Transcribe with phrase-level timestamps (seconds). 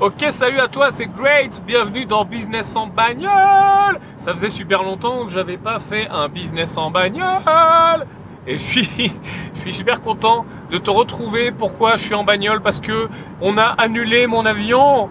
[0.00, 1.62] Ok, salut à toi, c'est Great.
[1.66, 4.00] Bienvenue dans Business en bagnole.
[4.16, 8.06] Ça faisait super longtemps que j'avais pas fait un business en bagnole.
[8.46, 8.88] Et je suis,
[9.54, 11.52] je suis super content de te retrouver.
[11.52, 12.62] Pourquoi je suis en bagnole?
[12.62, 13.10] Parce que
[13.42, 15.10] on a annulé mon avion.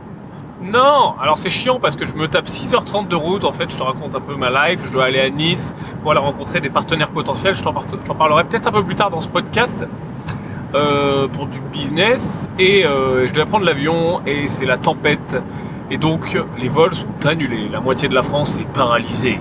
[0.64, 3.46] Non, alors c'est chiant parce que je me tape 6h30 de route.
[3.46, 4.82] En fait, je te raconte un peu ma life.
[4.86, 7.54] Je dois aller à Nice pour aller rencontrer des partenaires potentiels.
[7.54, 7.74] Je t'en
[8.16, 9.86] parlerai peut-être un peu plus tard dans ce podcast.
[10.76, 15.36] Euh, pour du business et euh, je dois prendre l'avion et c'est la tempête
[15.90, 17.68] et donc les vols sont annulés.
[17.72, 19.40] La moitié de la France est paralysée.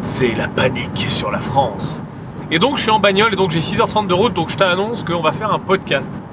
[0.00, 2.02] C'est la panique sur la France.
[2.50, 5.04] Et donc je suis en bagnole et donc j'ai 6h30 de route donc je t'annonce
[5.04, 6.24] qu'on va faire un podcast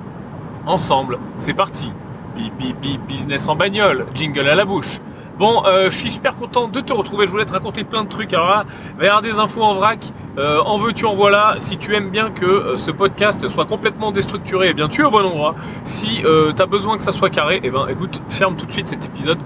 [0.65, 1.19] ensemble.
[1.37, 1.93] C'est parti.
[2.35, 5.01] Bip bip bip business en bagnole, jingle à la bouche.
[5.37, 7.25] Bon, euh, je suis super content de te retrouver.
[7.25, 8.33] Je voulais te raconter plein de trucs.
[8.33, 8.65] Alors là,
[9.01, 9.99] il des infos en vrac.
[10.37, 11.55] Euh, en veux-tu, en voilà.
[11.57, 15.03] Si tu aimes bien que euh, ce podcast soit complètement déstructuré, eh bien tu es
[15.03, 15.55] au bon endroit.
[15.83, 18.87] Si tu as besoin que ça soit carré, eh ben écoute, ferme tout de suite
[18.87, 19.39] cet épisode.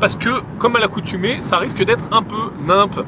[0.00, 3.00] Parce que, comme à l'accoutumée, ça risque d'être un peu nimp.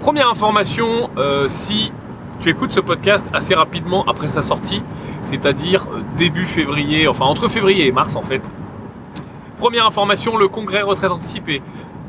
[0.00, 1.10] Première information,
[1.46, 1.92] si
[2.40, 4.82] tu écoutes ce podcast assez rapidement après sa sortie,
[5.22, 8.42] c'est-à-dire début février, enfin entre février et mars en fait,
[9.60, 11.60] Première information, le congrès retraite anticipée.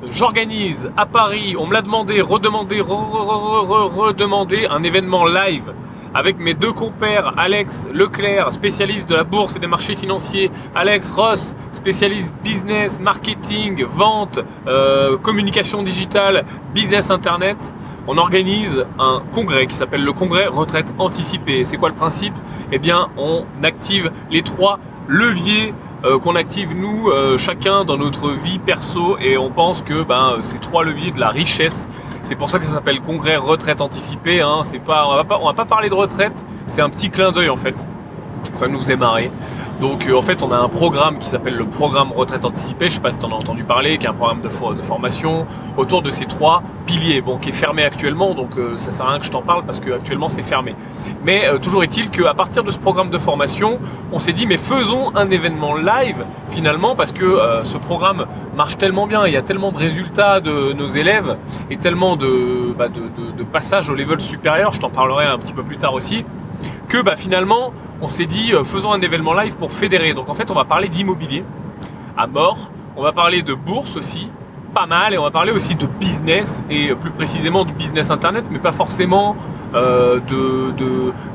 [0.07, 5.73] J'organise à Paris, on me l'a demandé, redemandé, redemandé, un événement live
[6.13, 11.11] avec mes deux compères, Alex Leclerc, spécialiste de la bourse et des marchés financiers, Alex
[11.11, 17.73] Ross, spécialiste business, marketing, vente, euh, communication digitale, business internet.
[18.07, 21.65] On organise un congrès qui s'appelle le congrès retraite anticipée.
[21.65, 22.33] C'est quoi le principe?
[22.71, 24.79] Eh bien, on active les trois
[25.09, 30.03] leviers euh, qu'on active nous, euh, chacun dans notre vie perso, et on pense que
[30.03, 31.87] ben, ces trois leviers de la richesse,
[32.23, 34.41] c'est pour ça que ça s'appelle congrès retraite anticipée.
[34.41, 37.49] Hein, on va pas, on va pas parler de retraite, c'est un petit clin d'œil
[37.49, 37.85] en fait.
[38.53, 39.31] Ça nous est marré.
[39.79, 42.87] Donc euh, en fait, on a un programme qui s'appelle le programme retraite anticipée.
[42.89, 45.47] Je sais pas si tu en as entendu parler, qui est un programme de, formation
[45.77, 48.35] autour de ces trois piliers, bon, qui est fermé actuellement.
[48.35, 50.75] Donc euh, ça sert à rien que je t'en parle parce que actuellement c'est fermé.
[51.25, 53.79] Mais euh, toujours est-il qu'à partir de ce programme de formation,
[54.11, 58.25] on s'est dit mais faisons un événement live finalement parce que ce programme
[58.55, 61.37] marche tellement bien, il y a tellement de résultats de nos élèves
[61.69, 64.73] et tellement de, bah, de passages au level supérieur.
[64.73, 66.25] Je t'en parlerai un petit peu plus tard aussi
[66.91, 67.71] que bah, finalement,
[68.01, 70.13] on s'est dit, euh, faisons un événement live pour fédérer.
[70.13, 71.45] Donc en fait, on va parler d'immobilier
[72.17, 74.27] à mort, on va parler de bourse aussi,
[74.73, 78.45] pas mal, et on va parler aussi de business, et plus précisément du business internet,
[78.51, 79.35] mais pas forcément
[79.73, 80.19] euh,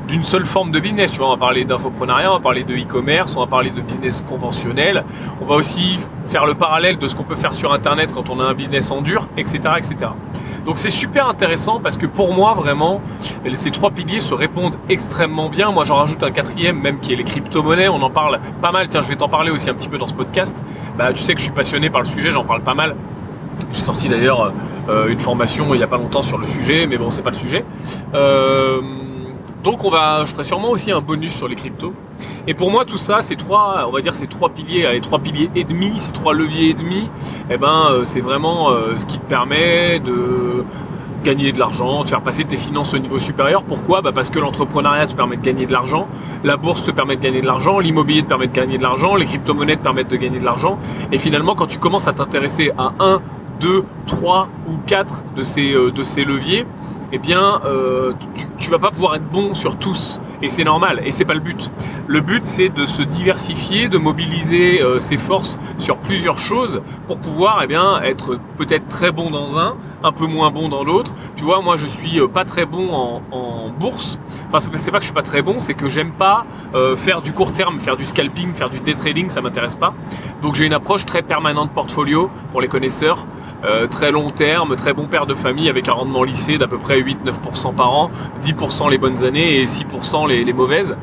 [0.07, 1.19] d'une seule forme de business.
[1.19, 5.03] On va parler d'infoprenariat, on va parler de e-commerce, on va parler de business conventionnel,
[5.41, 8.39] on va aussi faire le parallèle de ce qu'on peut faire sur internet quand on
[8.39, 9.59] a un business en dur, etc.
[9.77, 10.11] etc.
[10.65, 13.01] Donc c'est super intéressant parce que pour moi vraiment
[13.53, 15.71] ces trois piliers se répondent extrêmement bien.
[15.71, 17.87] Moi j'en rajoute un quatrième même qui est les crypto-monnaies.
[17.87, 18.89] On en parle pas mal.
[18.89, 20.61] Tiens je vais t'en parler aussi un petit peu dans ce podcast.
[20.97, 22.97] Bah, tu sais que je suis passionné par le sujet, j'en parle pas mal.
[23.71, 24.53] J'ai sorti d'ailleurs
[24.89, 27.31] euh, une formation il n'y a pas longtemps sur le sujet, mais bon c'est pas
[27.31, 27.65] le sujet.
[28.13, 28.81] Euh,
[29.63, 31.93] donc on va, je ferai sûrement aussi un bonus sur les cryptos.
[32.47, 35.19] Et pour moi, tout ça, ces trois, on va dire ces trois piliers, les trois
[35.19, 37.09] piliers et demi, ces trois leviers et demi,
[37.49, 40.63] eh ben, euh, c'est vraiment ce qui te permet de
[41.23, 43.63] gagner de l'argent, de faire passer tes finances au niveau supérieur.
[43.63, 44.01] Pourquoi?
[44.01, 46.07] Bah Parce que l'entrepreneuriat te permet de gagner de l'argent,
[46.45, 49.15] la bourse te permet de gagner de l'argent, l'immobilier te permet de gagner de l'argent,
[49.15, 50.77] les crypto-monnaies te permettent de gagner de l'argent.
[51.11, 53.21] Et finalement, quand tu commences à t'intéresser à un,
[53.59, 56.65] deux, trois ou quatre de ces, euh, de ces leviers,
[57.11, 58.13] eh bien, euh,
[58.57, 60.19] tu, ne vas pas pouvoir être bon sur tous.
[60.41, 61.71] Et c'est normal, et c'est pas le but.
[62.05, 67.17] Le but, c'est de se diversifier, de mobiliser euh, ses forces sur plusieurs choses pour
[67.17, 71.11] pouvoir, eh bien, être peut-être très bon dans un, un peu moins bon dans l'autre.
[71.35, 73.21] Tu vois, moi, je suis euh, pas très bon en,
[73.79, 74.17] bourse.
[74.47, 76.45] Enfin, c'est pas que je suis pas très bon, c'est que j'aime pas
[76.95, 79.93] faire du court terme, faire du scalping, faire du day trading, ça m'intéresse pas.
[80.41, 83.27] Donc, j'ai une approche très permanente portfolio pour les connaisseurs.
[83.91, 86.96] Très long terme, très bon père de famille avec un rendement lycée d'à peu près
[86.99, 88.11] 8-9% par an,
[88.43, 90.95] 10% les bonnes années et 6% les, mauvaises.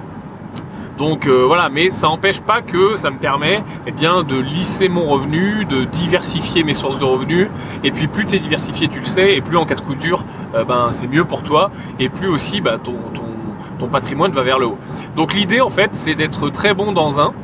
[0.99, 4.89] Donc euh, voilà, mais ça n'empêche pas que ça me permet eh bien, de lisser
[4.89, 7.49] mon revenu, de diversifier mes sources de revenus.
[7.83, 9.97] Et puis plus tu es diversifié, tu le sais, et plus en cas de coup
[9.97, 10.25] dur,
[10.55, 11.71] euh, ben, c'est mieux pour toi.
[11.99, 12.95] Et plus aussi bah, ton,
[13.91, 14.79] patrimoine va vers le haut.
[15.15, 17.35] Donc l'idée en fait, c'est d'être très bon dans un,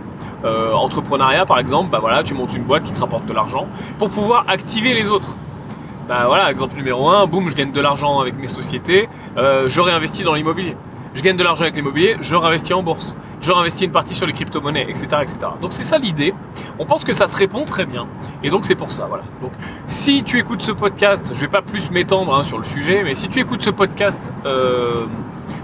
[0.43, 3.67] euh, entrepreneuriat par exemple, bah voilà, tu montes une boîte qui te rapporte de l'argent
[3.99, 5.37] pour pouvoir activer les autres.
[6.11, 9.81] Bah voilà, exemple numéro 1, boum, je gagne de l'argent avec mes sociétés, euh, je
[9.81, 10.77] réinvestis dans l'immobilier.
[11.15, 14.27] Je gagne de l'argent avec l'immobilier, je réinvestis en bourse, je réinvestis une partie sur
[14.27, 15.39] les crypto-monnaies, etc., etc.
[15.63, 16.35] Donc c'est ça l'idée.
[16.81, 18.09] On pense que ça se répond très bien.
[18.43, 19.23] Et donc c'est pour ça, voilà.
[19.41, 19.53] Donc
[19.87, 23.15] si tu écoutes ce podcast, je vais pas plus m'étendre hein, sur le sujet, mais
[23.15, 25.05] si tu écoutes ce podcast euh,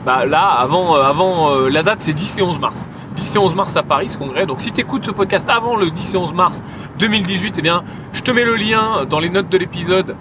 [0.04, 2.88] bah là, avant, avant la date, c'est 10 et 11 mars.
[3.16, 4.46] 10 et 11 mars à Paris, ce congrès.
[4.46, 6.62] Donc si tu écoutes ce podcast avant le 10 et 11 mars
[7.00, 7.82] 2018, eh bien,
[8.12, 10.14] je te mets le lien dans les notes de l'épisode.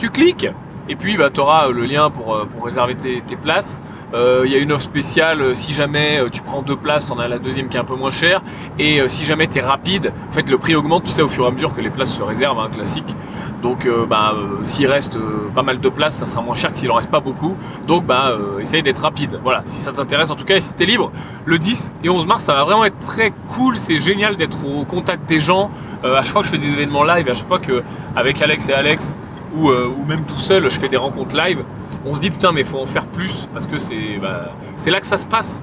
[0.00, 0.48] Tu cliques
[0.88, 3.80] et puis bah, tu auras le lien pour, pour réserver tes, places.
[4.12, 7.06] Euh, il y a une offre spéciale, euh, si jamais euh, tu prends deux places,
[7.06, 8.42] tu en as la deuxième qui est un peu moins chère.
[8.78, 11.44] Et si jamais tu es rapide, en fait le prix augmente, tu sais, au fur
[11.44, 13.14] et à mesure que les places se réservent, un hein, classique.
[13.62, 15.18] Donc bah, s'il reste
[15.54, 17.54] pas mal de places, ça sera moins cher que s'il en reste pas beaucoup.
[17.86, 19.38] Donc bah essaye d'être rapide.
[19.42, 21.12] Voilà, si ça t'intéresse en tout cas, et si tu es libre,
[21.44, 23.76] le 10 et 11 mars, ça va vraiment être très cool.
[23.76, 25.70] C'est génial d'être au contact des gens.
[26.02, 27.82] à chaque fois que je fais des événements live, à chaque fois que
[28.16, 29.14] avec Alex et Alex,
[29.56, 31.64] ou, ou même tout seul, je fais des rencontres live,
[32.04, 34.52] on se dit putain mais faut en faire plus parce que c'est bah,
[34.86, 35.62] là que ça se passe.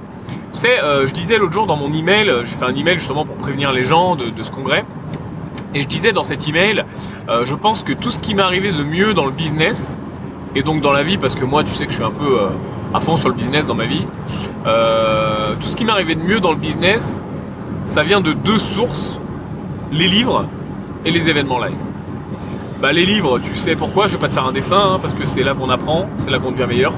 [0.54, 3.26] Tu sais, euh, je disais l'autre jour dans mon email, j'ai fait un email justement
[3.26, 4.86] pour prévenir les gens de, ce congrès,
[5.74, 6.84] et je disais dans cet email,
[7.30, 9.98] euh, je pense que tout ce qui m'est arrivé de mieux dans le business,
[10.56, 12.42] et donc dans la vie, parce que moi tu sais que je suis un peu
[12.42, 12.50] euh,
[12.94, 14.06] à fond sur le business dans ma vie,
[15.60, 17.24] tout ce qui m'est arrivé de mieux dans le business,
[17.86, 19.20] ça vient de deux sources,
[19.92, 20.46] les livres
[21.06, 21.78] et les événements live.
[22.82, 25.16] Bah, les livres, tu sais pourquoi, je vais pas te faire un dessin, hein, parce
[25.16, 26.94] que c'est là qu'on apprend, c'est là qu'on devient meilleur.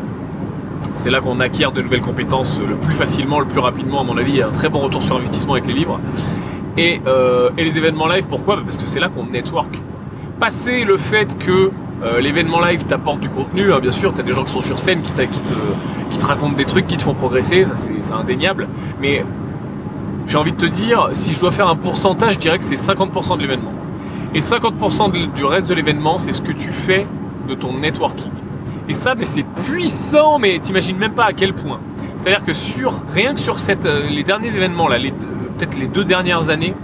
[0.94, 4.18] C'est là qu'on acquiert de nouvelles compétences le plus facilement, le plus rapidement, à mon
[4.18, 4.31] avis.
[4.31, 6.02] Il y a un très bon retour sur investissement avec les livres.
[6.78, 8.58] Et, euh, les événements live, pourquoi?
[8.58, 9.81] Bah, Parce que c'est là qu'on network.
[10.38, 11.72] Passer le fait que
[12.04, 14.80] euh, l'événement live t'apporte du contenu, hein, bien sûr, tu des gens qui sont sur
[14.80, 15.40] scène, qui, qui
[16.20, 18.68] te racontent des trucs, qui te font progresser, ça c'est indéniable.
[19.02, 19.24] Mais
[20.28, 22.75] j'ai envie de te dire, si je dois faire un pourcentage, je dirais que c'est
[22.75, 23.72] 50% de l'événement.
[24.34, 27.08] Et 50% du reste de l'événement, c'est ce que tu fais
[27.48, 28.31] de ton networking.
[28.88, 31.80] Et ça, mais c'est puissant, mais t'imagines même pas à quel point.
[32.18, 33.56] C'est-à-dire que sur rien que sur
[33.86, 36.76] euh, les derniers événements, là, peut-être les deux dernières années,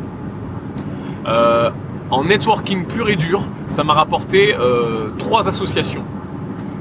[1.27, 1.69] euh,
[2.12, 6.03] en networking pur et dur, ça m'a rapporté euh, trois associations.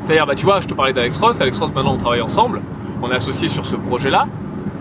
[0.01, 1.41] C'est-à-dire, bah, tu vois, je te parlais d'Alex Ross.
[1.41, 2.61] Alex Ross, maintenant, on travaille ensemble.
[3.03, 4.27] On est associé sur ce projet-là.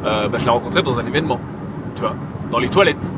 [0.03, 1.39] bah, je l'ai rencontré dans un événement,
[1.95, 2.15] tu vois,
[2.51, 3.13] dans les toilettes.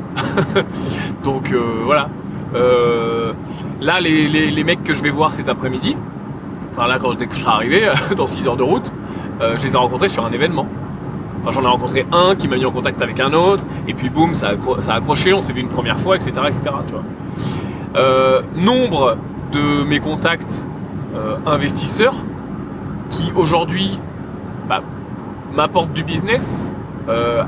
[1.24, 1.52] Donc
[1.84, 2.08] voilà,
[2.54, 3.32] euh,
[3.80, 5.96] là, les, mecs que je vais voir cet après-midi,
[6.72, 7.82] enfin là, quand, je serai arrivé,
[8.16, 8.92] dans 6 heures de route,
[9.40, 10.66] euh, je les ai rencontrés sur un événement.
[11.42, 14.10] Enfin, j'en ai rencontré un qui m'a mis en contact avec un autre, et puis
[14.10, 14.52] boum, ça
[14.88, 16.32] a, accroché, on s'est vu une première fois, etc.
[16.46, 16.62] etc.
[16.86, 16.94] Tu.
[17.96, 19.16] Euh, nombre
[19.52, 20.66] de mes contacts
[21.46, 22.14] investisseurs
[23.08, 23.98] qui aujourd'hui
[24.68, 24.82] bah,
[25.54, 26.74] m'apportent du business,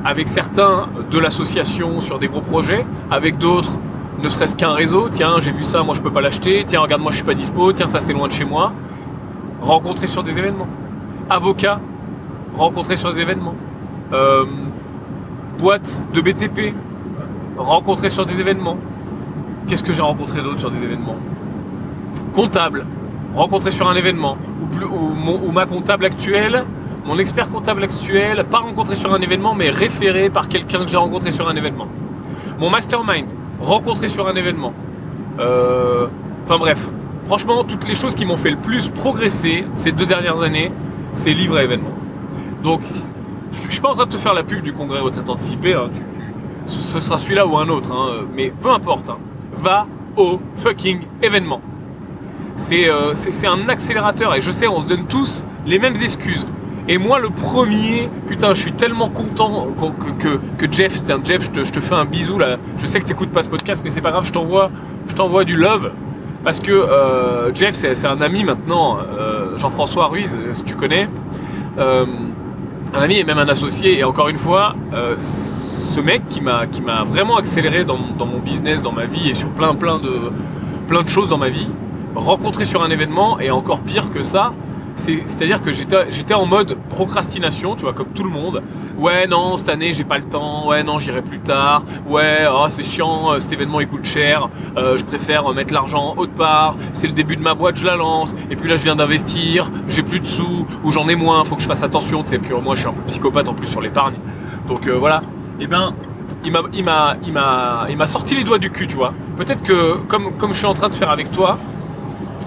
[0.04, 3.78] avec certains de l'association sur des gros projets, avec d'autres
[4.22, 7.02] ne serait-ce qu'un réseau, tiens, j'ai vu ça, moi je peux pas l'acheter, tiens, regarde,
[7.02, 8.72] moi je suis pas dispo, tiens, ça c'est loin de chez moi.
[9.60, 10.68] Rencontrer sur des événements.
[11.30, 11.80] Avocat,
[12.54, 13.54] rencontrer sur des événements.
[14.12, 14.44] Euh,
[15.58, 16.74] boîte de BTP,
[17.56, 18.78] rencontrer sur des événements.
[19.66, 21.16] Qu'est-ce que j'ai rencontré d'autre sur des événements?
[22.34, 22.86] Comptable,
[23.34, 24.36] rencontrer sur un événement.
[24.90, 26.64] Ou, ou ma comptable actuelle,
[27.04, 30.96] mon expert comptable actuel, pas rencontré sur un événement, mais référé par quelqu'un que j'ai
[30.96, 31.88] rencontré sur un événement.
[32.58, 33.28] Mon mastermind,
[33.60, 34.72] rencontrer sur un événement.
[35.38, 36.06] Euh,
[36.44, 36.90] enfin bref,
[37.24, 40.72] franchement, toutes les choses qui m'ont fait le plus progresser ces deux dernières années,
[41.14, 41.96] c'est livres et événements.
[42.62, 42.82] Donc,
[43.52, 45.74] je ne suis pas en train de te faire la pub du congrès retraite anticipé,
[45.74, 45.90] hein,
[46.66, 49.18] ce sera celui-là ou un autre, hein, mais peu importe, hein.
[49.56, 51.60] va au fucking événement.
[52.72, 56.44] Euh, c'est un accélérateur et je sais, on se donne tous les mêmes excuses.
[56.90, 59.68] Et moi, le premier, putain, je suis tellement content
[60.18, 62.56] que, Jeff, Jeff, je te, fais un bisou là.
[62.78, 64.70] Je sais que tu n'écoutes pas ce podcast, mais c'est pas grave, je t'envoie,
[65.06, 65.90] je t'envoie du love.
[66.44, 71.10] Parce que euh, Jeff, c'est un ami maintenant, euh, Jean-François Ruiz, si tu connais.
[71.78, 72.06] Euh,
[72.94, 73.98] un ami et même un associé.
[73.98, 74.74] Et encore une fois,
[75.18, 76.64] ce mec qui m'a
[77.04, 80.32] vraiment accéléré dans, dans, mon business, dans ma vie et sur plein, plein, de,
[80.86, 81.68] plein de choses dans ma vie,
[82.14, 84.54] rencontré sur un événement, et encore pire que ça,
[84.98, 88.62] c'est-à-dire que j'étais en mode procrastination, tu vois, comme tout le monde.
[88.98, 90.68] Ouais, non, cette année, j'ai pas le temps.
[90.68, 91.84] Ouais, non, j'irai plus tard.
[92.08, 94.48] Ouais, oh, c'est chiant, euh, cet événement, il coûte cher.
[94.76, 96.76] Euh, je préfère mettre l'argent autre part.
[96.92, 98.34] C'est le début de ma boîte, je la lance.
[98.50, 99.70] Et puis là, je viens d'investir.
[99.88, 101.44] J'ai plus de sous ou j'en ai moins.
[101.44, 102.22] Faut que je fasse attention.
[102.22, 104.16] Tu sais, puis moi, je suis un peu psychopathe en plus sur l'épargne.
[104.66, 105.22] Donc euh, voilà.
[105.60, 105.94] Eh ben,
[106.44, 109.14] il m'a, sorti les doigts du cul, tu vois.
[109.36, 111.58] Peut-être que, comme je suis en train de faire avec toi,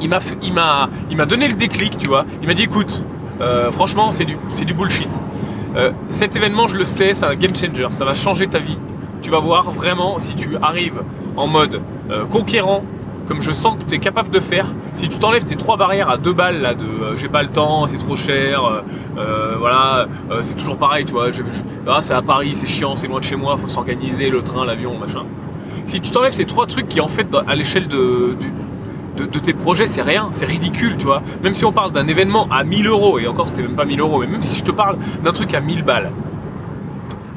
[0.02, 2.26] il m'a, donné le déclic, tu vois.
[2.42, 3.04] Il m'a dit, écoute,
[3.40, 5.20] euh, franchement, c'est du, bullshit.
[5.76, 7.88] Euh, cet événement, je le sais, c'est un game changer.
[7.92, 8.78] Ça va changer ta vie.
[9.22, 11.02] Tu vas voir vraiment si tu arrives
[11.38, 12.84] en mode euh, conquérant,
[13.28, 14.66] comme je sens que tu es capable de faire.
[14.94, 17.88] Si tu t'enlèves tes trois barrières à deux balles là de j'ai pas le temps,
[17.88, 18.84] c'est trop cher,
[19.60, 20.08] voilà,
[20.42, 21.28] c'est toujours pareil, tu vois.
[21.88, 24.66] Ah, c'est à Paris, c'est chiant, c'est loin de chez moi, faut s'organiser, le train,
[24.66, 25.24] l'avion, machin.
[25.86, 28.36] Si tu t'enlèves ces trois trucs qui en fait à l'échelle de,
[29.28, 31.22] de, tes projets, c'est rien, c'est ridicule, tu vois.
[31.44, 34.00] Même si on parle d'un événement à 1000 euros, et encore c'était même pas 1000
[34.00, 36.12] euros, mais même si je te parle d'un truc à 1000 balles,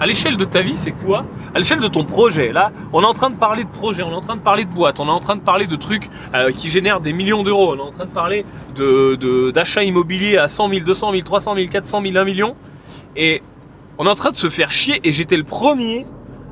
[0.00, 1.24] à l'échelle de ta vie, c'est quoi?
[1.54, 4.10] À l'échelle de ton projet, là, on est en train de parler de projet, on
[4.10, 6.08] est en train de parler de boîte, on est en train de parler de trucs
[6.34, 8.44] euh, qui génèrent des millions d'euros, on est en train de parler
[9.52, 12.56] d'achats de, immobiliers à 100 000, 200 000, 300 000, 400 000, 1 million.
[13.16, 13.40] Et
[13.98, 16.06] on est en train de se faire chier, et j'étais le premier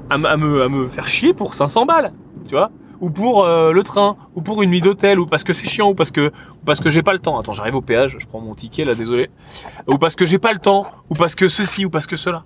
[0.08, 2.12] à, me, à me faire chier pour 500 balles,
[2.46, 2.70] tu vois
[3.02, 5.90] ou pour euh, le train, ou pour une nuit d'hôtel, ou parce que c'est chiant,
[5.90, 7.38] ou parce que, ou parce que j'ai pas le temps.
[7.38, 9.28] Attends, j'arrive au péage, je prends mon ticket là, désolé.
[9.88, 12.44] Ou parce que j'ai pas le temps, ou parce que ceci, ou parce que cela.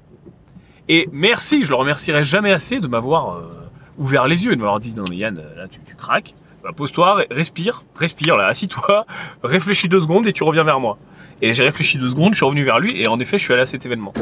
[0.88, 3.42] Et merci, je le remercierai jamais assez de m'avoir euh,
[3.98, 6.34] ouvert les yeux, de m'avoir dit non mais Yann, là tu, tu craques.
[6.64, 9.04] Bah, pose-toi, respire, respire là, assis-toi,
[9.44, 10.96] réfléchis deux secondes et tu reviens vers moi.
[11.42, 13.52] Et j'ai réfléchi deux secondes, je suis revenu vers lui et en effet je suis
[13.52, 14.14] allé à cet événement.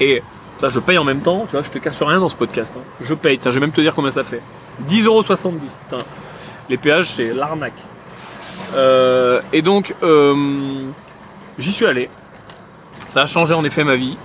[0.00, 0.20] Et
[0.60, 2.74] ça, je paye en même temps, tu vois, je te casse rien dans ce podcast.
[2.76, 2.82] Hein.
[3.00, 4.42] Je paye, tiens, je vais même te dire combien ça fait.
[4.88, 6.04] 10,70€, putain.
[6.68, 7.72] Les péages, c'est l'arnaque.
[8.74, 10.86] Euh, et donc, euh,
[11.58, 12.08] j'y suis allé.
[13.06, 14.16] Ça a changé en effet ma vie.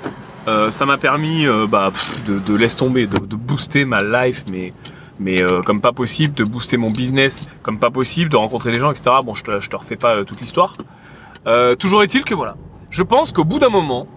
[0.48, 1.92] Euh, ça m'a permis bah,
[2.28, 4.74] de, laisser tomber, de, booster ma life, mais,
[5.20, 8.92] mais comme pas possible, de booster mon business comme pas possible, de rencontrer des gens,
[8.92, 9.12] etc.
[9.24, 10.78] Bon, je te, je te refais pas toute l'histoire.
[11.80, 12.56] toujours est-il que voilà.
[12.92, 14.08] Je pense qu'au bout d'un moment,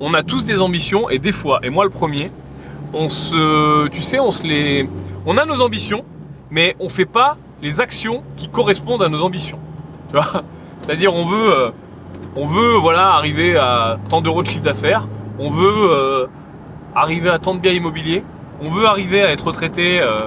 [0.00, 2.30] on a tous des ambitions et des fois, et moi le premier,
[2.92, 4.88] on se, tu sais, on se les,
[5.26, 6.04] on a nos ambitions,
[6.50, 9.58] mais on fait pas les actions qui correspondent à nos ambitions.
[10.78, 11.70] C'est-à-dire on veut, euh,
[12.36, 16.26] on veut voilà arriver à tant d'euros de chiffre d'affaires, on veut euh,
[16.94, 18.24] arriver à tant de biens immobiliers,
[18.60, 20.18] on veut arriver à être retraité euh,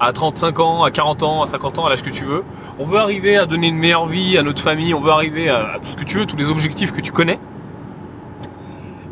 [0.00, 2.42] à 35 ans, à 40 ans, à 50 ans, à l'âge que tu veux.
[2.78, 5.78] On veut arriver à donner une meilleure vie à notre famille, on veut arriver à
[5.82, 7.38] tout ce que tu veux, tous les objectifs que tu connais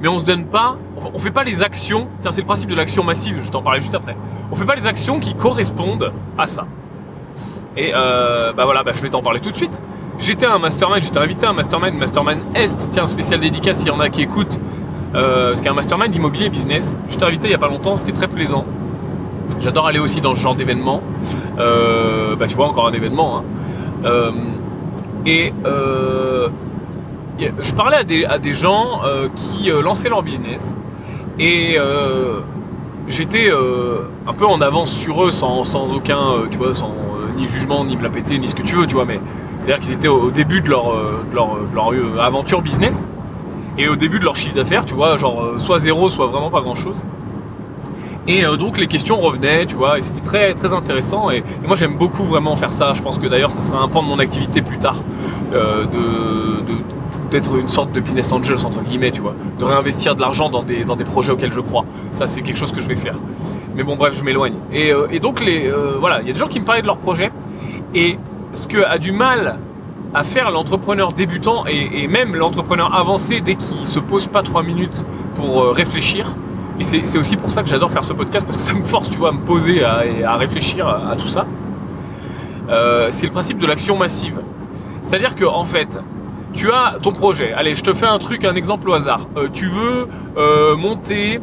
[0.00, 0.76] mais on se donne pas,
[1.14, 3.94] on fait pas les actions, c'est le principe de l'action massive, je t'en parlais juste
[3.94, 4.16] après,
[4.50, 6.66] on fait pas les actions qui correspondent à ça.
[7.76, 9.82] Et euh, bah voilà, bah je vais t'en parler tout de suite.
[10.18, 13.90] J'étais un mastermind, j'étais invité à un mastermind, mastermind Est, tiens, spécial dédicace s'il y
[13.90, 14.58] en a qui écoutent,
[15.14, 16.96] euh, ce qui est un mastermind immobilier business.
[17.10, 18.64] J'étais invité il y a pas longtemps, c'était très plaisant.
[19.60, 21.02] J'adore aller aussi dans ce genre d'événement.
[21.58, 23.38] Euh, bah tu vois, encore un événement.
[23.38, 23.44] Hein.
[24.04, 24.30] Euh,
[25.26, 26.48] et euh,
[27.38, 30.76] je parlais à des, gens euh, qui euh, lançaient leur business
[31.38, 32.40] et euh,
[33.08, 33.50] j'étais
[34.26, 36.18] un peu en avance sur eux sans, aucun,
[36.50, 36.92] tu vois, sans
[37.36, 39.20] ni jugement, ni me la péter, ni ce que tu veux, tu vois, mais
[39.58, 40.94] c'est-à-dire qu'ils étaient au, début de leur,
[41.34, 42.98] leur, aventure business
[43.76, 46.62] et au début de leur chiffre d'affaires, tu vois, genre soit zéro, soit vraiment pas
[46.62, 47.04] grand-chose.
[48.26, 51.30] Et donc les questions revenaient, tu vois, et c'était très très intéressant.
[51.30, 52.94] Et, moi j'aime beaucoup vraiment faire ça.
[52.94, 55.02] Je pense que d'ailleurs ça sera un pan de mon activité plus tard,
[55.52, 55.86] de,
[57.30, 60.62] d'être une sorte de business angel entre guillemets, tu vois, de réinvestir de l'argent dans
[60.62, 61.84] des, dans des projets auxquels je crois.
[62.12, 63.16] Ça, c'est quelque chose que je vais faire.
[63.74, 64.54] Mais bon, bref, je m'éloigne.
[64.72, 66.82] Et, euh, et, donc, les, euh, voilà, il y a des gens qui me parlaient
[66.82, 67.30] de leur projet.
[67.94, 68.18] Et
[68.52, 69.58] ce que a du mal
[70.14, 75.04] à faire l'entrepreneur débutant et, même l'entrepreneur avancé dès qu'il se pose pas trois minutes
[75.34, 76.34] pour euh, réfléchir.
[76.78, 79.08] Et c'est aussi pour ça que j'adore faire ce podcast parce que ça me force,
[79.10, 81.46] tu vois, à me poser à, à réfléchir à, à, tout ça.
[83.10, 84.40] c'est le principe de l'action massive.
[85.00, 85.98] C'est-à-dire que en fait,
[86.56, 87.52] tu as ton projet.
[87.52, 89.28] Allez, je te fais un truc, un exemple au hasard.
[89.36, 91.40] Euh, tu veux euh, monter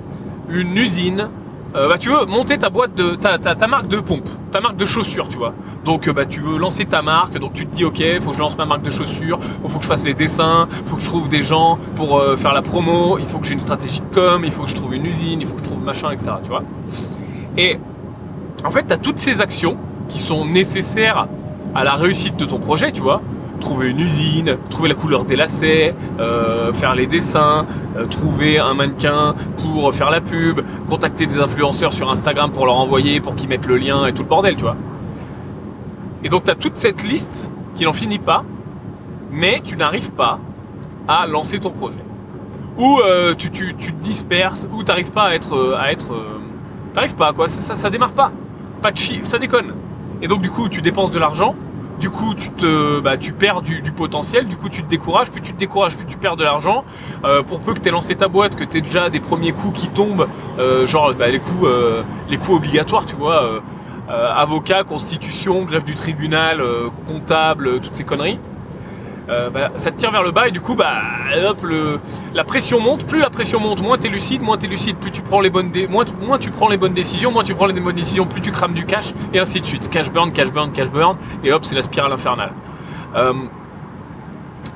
[0.50, 1.30] une usine.
[1.76, 4.76] Euh, bah, tu veux monter ta boîte de ta, ta, marque de pompe, ta marque
[4.76, 5.54] de chaussures, tu vois.
[5.86, 8.36] Donc bah, tu veux lancer ta marque, donc tu te dis ok, il faut que
[8.36, 10.98] je lance ma marque de chaussures, il faut que je fasse les dessins, il faut
[10.98, 14.02] que je trouve des gens pour faire la promo, il faut que j'ai une stratégie
[14.02, 16.12] de com, il faut que je trouve une usine, il faut que je trouve machin,
[16.12, 16.34] etc.
[16.44, 16.62] Tu vois.
[17.58, 17.80] Et
[18.64, 19.78] en fait, tu as toutes ces actions
[20.10, 21.28] qui sont nécessaires
[21.74, 23.22] à la réussite de ton projet, tu vois
[23.64, 27.66] trouver une usine, trouver la couleur des lacets, euh, faire les dessins,
[27.98, 32.76] euh, trouver un mannequin pour faire la pub, contacter des influenceurs sur Instagram pour leur
[32.76, 34.76] envoyer, pour qu'ils mettent le lien et tout le bordel, tu vois.
[36.24, 38.44] Et donc tu as toute cette liste qui n'en finit pas,
[39.32, 40.40] mais tu n'arrives pas
[41.08, 42.04] à lancer ton projet.
[42.78, 45.76] Ou euh, tu, te disperses, ou tu n'arrives pas à être...
[45.80, 46.16] à être
[46.94, 48.32] t'arrives pas, quoi, ça, ça, démarre pas.
[48.82, 49.74] Pas de chiffre, ça déconne.
[50.22, 51.56] Et donc du coup, tu dépenses de l'argent,
[52.04, 55.54] du coup tu te bah, perds du, potentiel, du coup tu te décourages, plus tu
[55.54, 56.84] te décourages, plus tu perds de l'argent.
[57.24, 59.54] Euh, pour peu que tu aies lancé ta boîte, que tu aies déjà des premiers
[59.54, 60.28] coûts qui tombent,
[60.60, 63.62] euh, genre bah, les coûts euh, les obligatoires, tu vois,
[64.10, 66.62] avocat, constitution, greffe du tribunal,
[67.08, 68.38] comptable, toutes ces conneries.
[69.30, 71.02] Euh, bah, ça te tire vers le bas et du coup bah
[71.48, 71.66] hop
[72.34, 73.08] la pression monte.
[73.08, 75.50] Plus la pression monte moins tu es lucide moins tu lucide plus tu prends les
[75.50, 78.42] bonnes moins, moins tu prends les bonnes décisions moins tu prends les bonnes décisions plus
[78.42, 79.90] tu crames du cash et ainsi de suite.
[79.90, 82.52] Cash burn cash burn cash burn et hop c'est la spirale infernale.
[83.16, 83.34] Euh,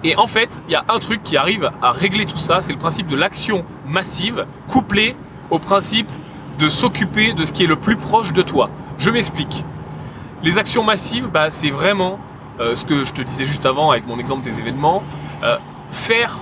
[0.05, 2.71] et en fait il y a un truc qui arrive à régler tout ça c'est
[2.71, 5.17] le principe de l'action massive couplé
[5.49, 6.09] au principe
[6.57, 8.69] de s'occuper de ce qui est le plus proche de toi.
[8.97, 9.65] Je m'explique.
[10.41, 12.17] Les actions massives bah, c'est vraiment
[12.59, 15.03] euh, ce que je te disais juste avant avec mon exemple des événements,
[15.43, 15.57] euh,
[15.91, 16.35] faire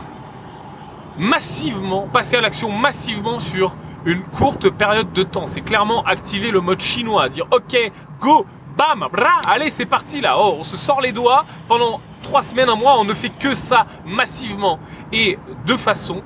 [1.17, 5.47] massivement, passer à l'action massivement sur une courte période de temps.
[5.47, 8.45] C'est clairement activer le mode chinois, dire ok, go,
[8.77, 12.69] bam, bra, allez c'est parti là, oh, on se sort les doigts pendant trois semaines,
[12.69, 14.79] un mois, on ne fait que ça massivement
[15.11, 16.21] et de façon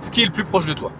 [0.00, 0.90] ce qui est le plus proche de toi.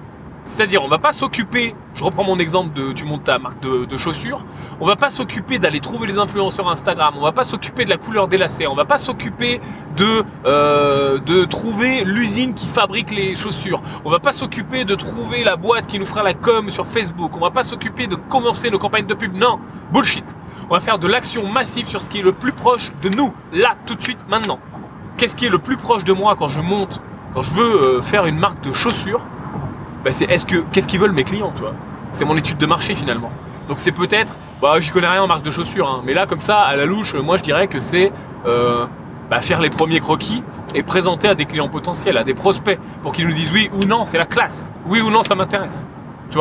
[0.45, 3.97] C'est-à-dire, on va pas s'occuper, je reprends mon exemple de tu montes ta marque de,
[3.97, 4.45] chaussures,
[4.81, 7.97] on va pas s'occuper d'aller trouver les influenceurs Instagram, on va pas s'occuper de la
[7.97, 9.61] couleur des lacets, on va pas s'occuper
[9.97, 15.45] de, euh, de trouver l'usine qui fabrique les chaussures, on va pas s'occuper de trouver
[15.45, 18.71] la boîte qui nous fera la com sur Facebook, on va pas s'occuper de commencer
[18.71, 19.61] nos campagnes de pub, non,
[19.93, 20.35] bullshit.
[20.69, 23.33] On va faire de l'action massive sur ce qui est le plus proche de nous,
[23.53, 24.59] là, tout de suite, maintenant.
[25.19, 27.03] Qu'est-ce qui est le plus proche de moi quand je monte,
[27.35, 29.21] quand je veux euh, faire une marque de chaussures?
[30.05, 31.75] Bah, c'est est-ce que qu'est-ce qu'ils veulent mes clients, tu vois?
[32.13, 33.31] C'est mon étude de marché finalement.
[33.69, 36.41] Donc c'est peut-être, bah j'y connais rien en marque de chaussures, hein, mais là comme
[36.41, 38.13] ça à la louche, moi je dirais que c'est
[38.45, 38.87] euh,
[39.31, 40.43] bah, faire les premiers croquis
[40.75, 43.87] et présenter à des clients potentiels, à des prospects, pour qu'ils nous disent oui ou
[43.87, 45.87] non, c'est la classe, oui ou non ça m'intéresse,
[46.31, 46.39] tu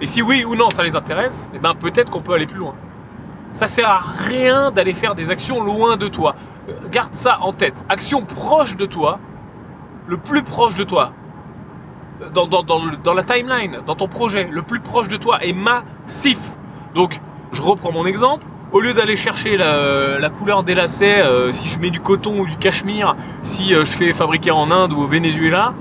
[0.00, 2.58] Et si oui ou non ça les intéresse, eh ben peut-être qu'on peut aller plus
[2.58, 2.74] loin.
[3.52, 6.34] Ça sert à rien d'aller faire des actions loin de toi.
[6.68, 7.84] Euh, garde ça en tête.
[7.88, 9.18] Action proche de toi,
[10.06, 11.12] le plus proche de toi
[12.32, 16.38] dans, la timeline, dans ton projet, le plus proche de toi est massif.
[16.94, 17.20] Donc,
[17.52, 18.46] je reprends mon exemple.
[18.70, 22.46] Au lieu d'aller chercher la, couleur des lacets, euh, si je mets du coton ou
[22.46, 25.72] du cachemire, si euh, je fais fabriquer en Inde ou au Venezuela,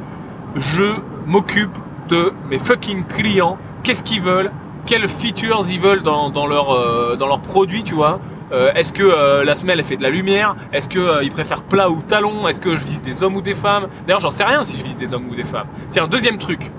[0.56, 1.77] je m'occupe
[2.08, 3.58] de mes fucking clients.
[3.84, 4.51] Qu'est-ce qu'ils veulent?
[4.86, 8.20] Quelles features ils veulent dans, leurs euh, dans produits, tu vois?
[8.51, 10.55] Euh, est-ce que euh, la semelle elle fait de la lumière?
[10.71, 12.47] Est-ce qu'ils euh, préfèrent plat ou talon?
[12.47, 13.87] Est-ce que je visite des hommes ou des femmes?
[14.05, 15.67] D'ailleurs, j'en sais rien si je visite des hommes ou des femmes.
[15.91, 16.71] Tiens, deuxième truc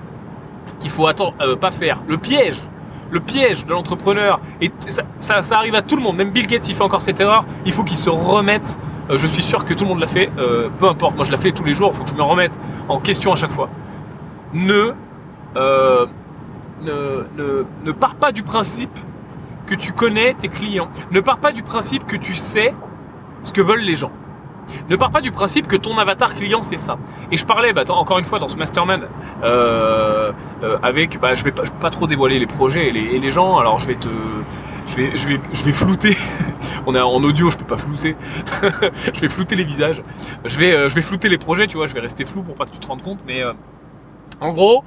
[0.79, 2.61] qu'il faut attendre, pas faire, le piège.
[3.11, 6.69] Le piège de l'entrepreneur, et ça, ça, arrive à tout le monde, même Bill Gates
[6.69, 8.77] il fait encore cette erreur, il faut qu'il se remette,
[9.09, 10.29] je suis sûr que tout le monde l'a fait,
[10.77, 12.51] peu importe, moi je la fais tous les jours, il faut que je me remette
[12.87, 13.67] en question à chaque fois.
[14.53, 14.93] Ne,
[15.55, 16.05] ne,
[16.83, 18.99] ne, ne pars pas du principe
[19.69, 20.89] que tu connais tes clients.
[21.11, 22.73] Ne pars pas du principe que tu sais
[23.43, 24.11] ce que veulent les gens.
[24.89, 26.97] Ne pars pas du principe que ton avatar client c'est ça.
[27.31, 29.07] Et je parlais, bah, encore une fois, dans ce mastermind,
[29.43, 30.31] euh,
[30.63, 33.57] euh, avec, bah, je vais pas, trop dévoiler les projets et les, gens.
[33.57, 34.09] Alors je vais te,
[34.87, 36.15] je vais, je vais, je vais flouter.
[36.87, 38.15] On est en audio, je peux pas flouter.
[39.13, 40.01] je vais flouter les visages.
[40.45, 41.85] Je vais, euh, je vais flouter les projets, tu vois.
[41.85, 43.19] Je vais rester flou pour pas que tu te rendes compte.
[43.27, 43.43] Mais
[44.41, 44.83] en gros,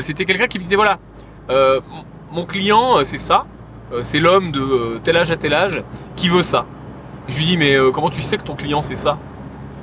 [0.00, 0.98] c'était quelqu'un qui me disait voilà,
[2.32, 3.46] mon client c'est ça.
[3.92, 5.82] Euh, c'est l'homme de euh, tel âge à tel âge
[6.16, 6.66] qui veut ça.
[7.28, 9.18] Je lui dis mais euh, comment tu sais que ton client c'est ça?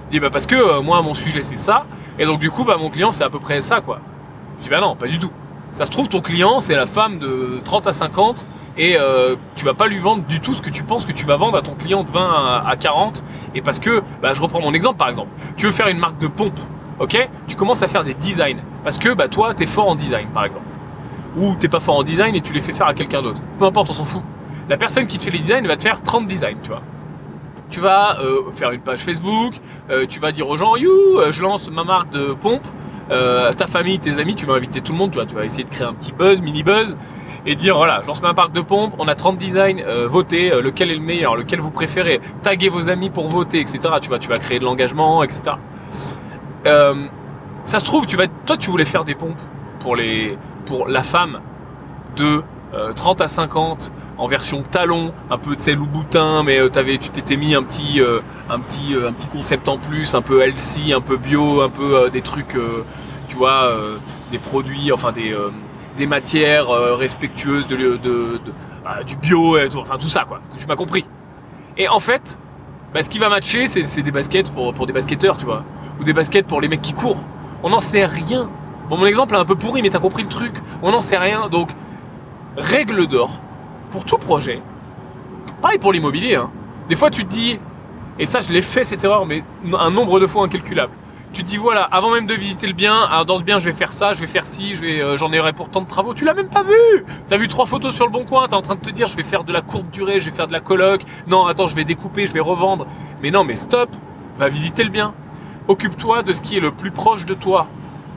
[0.09, 1.85] Il dit bah parce que moi mon sujet c'est ça
[2.19, 3.99] et donc du coup bah mon client c'est à peu près ça quoi.
[4.57, 5.31] Je dis bah non pas du tout.
[5.71, 8.45] Ça se trouve ton client c'est la femme de 30 à 50
[8.77, 8.97] et
[9.55, 11.57] tu vas pas lui vendre du tout ce que tu penses que tu vas vendre
[11.57, 13.23] à ton client de 20 à, 40
[13.55, 15.29] et parce que bah, je reprends mon exemple par exemple.
[15.57, 16.59] Tu veux faire une marque de pompe,
[16.99, 17.29] ok?
[17.47, 20.45] Tu commences à faire des designs parce que bah toi t'es fort en design par
[20.45, 20.65] exemple
[21.37, 23.41] ou t'es pas fort en design et tu les fais faire à quelqu'un d'autre.
[23.57, 24.21] Peu importe, on s'en fout.
[24.69, 26.81] La personne qui te fait les designs va te faire 30 designs, tu vois.
[27.69, 29.55] Tu vas euh, faire une page Facebook,
[29.89, 32.67] euh, tu vas dire aux gens, you, euh, je lance ma marque de pompe,
[33.09, 35.63] ta famille, tes amis, tu vas inviter tout le monde, tu vois, tu vas essayer
[35.63, 36.95] de créer un petit buzz, mini buzz,
[37.45, 40.89] et dire voilà, je lance ma marque de pompe, on a 30 designs, votez, lequel
[40.91, 43.79] est le meilleur, lequel vous préférez, taguez vos amis pour voter, etc.
[44.01, 45.55] Tu vois, tu vas créer de l'engagement, etc.
[46.63, 49.41] ça se trouve, tu vas, toi, tu voulais faire des pompes
[49.79, 51.39] pour les, pour la femme
[52.15, 52.43] de
[52.95, 57.09] 30 euh, à 50 en version talon, un peu de ou boutin, mais euh, tu
[57.09, 60.93] t'étais mis un petit, euh, un, petit, un petit concept en plus, un peu healthy,
[60.93, 62.57] un peu bio, un peu des trucs,
[63.27, 63.71] tu vois,
[64.31, 65.35] des produits, enfin des,
[65.97, 68.39] des matières respectueuses de, de,
[68.85, 71.05] ah, du bio, enfin tout ça quoi, tu m'as compris.
[71.77, 72.37] Et en fait,
[72.93, 75.63] bah, ce qui va matcher, c'est des baskets pour, pour des basketteurs, tu vois,
[75.99, 77.23] ou des baskets pour les mecs qui courent.
[77.63, 78.49] On n'en sait rien
[78.89, 80.55] Bon, mon exemple est un peu pourri, mais t'as compris le truc.
[80.81, 81.47] On n'en sait rien.
[81.49, 81.71] Donc,
[82.57, 83.41] règle d'or
[83.91, 84.61] pour tout projet.
[85.61, 86.35] Pareil pour l'immobilier.
[86.35, 86.51] Hein.
[86.89, 87.59] Des fois, tu te dis,
[88.19, 89.43] et ça, je l'ai fait cette erreur, mais
[89.77, 90.93] un nombre de fois incalculable.
[91.31, 93.65] Tu te dis, voilà, avant même de visiter le bien, alors dans ce bien, je
[93.65, 96.13] vais faire ça, je vais faire ci, euh, j'en aurai pour tant de travaux.
[96.13, 98.61] Tu l'as même pas vu T'as vu trois photos sur le bon coin, t'es en
[98.61, 100.53] train de te dire, je vais faire de la courte durée, je vais faire de
[100.53, 101.01] la coloc.
[101.25, 102.85] Non, attends, je vais découper, je vais revendre.
[103.23, 103.89] Mais non, mais stop,
[104.37, 105.15] va visiter le bien.
[105.67, 107.67] Occupe-toi de ce qui est le plus proche de toi.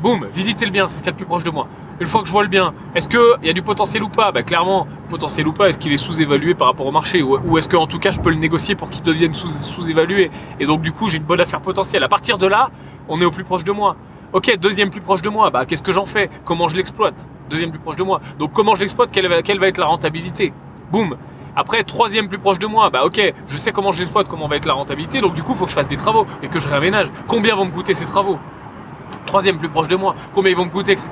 [0.06, 1.66] Boum, visitez le bien, c'est ce qu'il y a le plus proche de moi.
[1.98, 4.30] Une fois que je vois le bien, est-ce qu'il y a du potentiel ou pas?
[4.30, 7.24] Bah, Clairement, potentiel ou pas, est-ce qu'il est sous-évalué par rapport au marché?
[7.24, 10.30] Ou, est-ce qu'en tout cas, je peux le négocier pour qu'il devienne sous-évalué?
[10.60, 12.04] Et donc, du coup, j'ai une bonne affaire potentielle.
[12.04, 12.70] À partir de là,
[13.08, 13.96] on est au plus proche de moi.
[14.32, 16.30] Ok, deuxième plus proche de moi, bah, qu'est-ce que j'en fais?
[16.44, 17.26] Comment je l'exploite?
[17.50, 18.20] Deuxième plus proche de moi.
[18.38, 19.10] Donc, comment je l'exploite?
[19.10, 20.52] Quelle, va, quelle va être la rentabilité?
[20.92, 21.16] Boum
[21.56, 24.54] Après, troisième plus proche de moi, bah ok, je sais comment je l'exploite, comment va
[24.54, 26.60] être la rentabilité, donc du coup, il faut que je fasse des travaux et que
[26.60, 27.08] je réaménage.
[27.26, 28.38] Combien vont me coûter ces travaux?
[29.26, 31.10] Troisième plus proche de moi, combien ils vont me coûter, etc.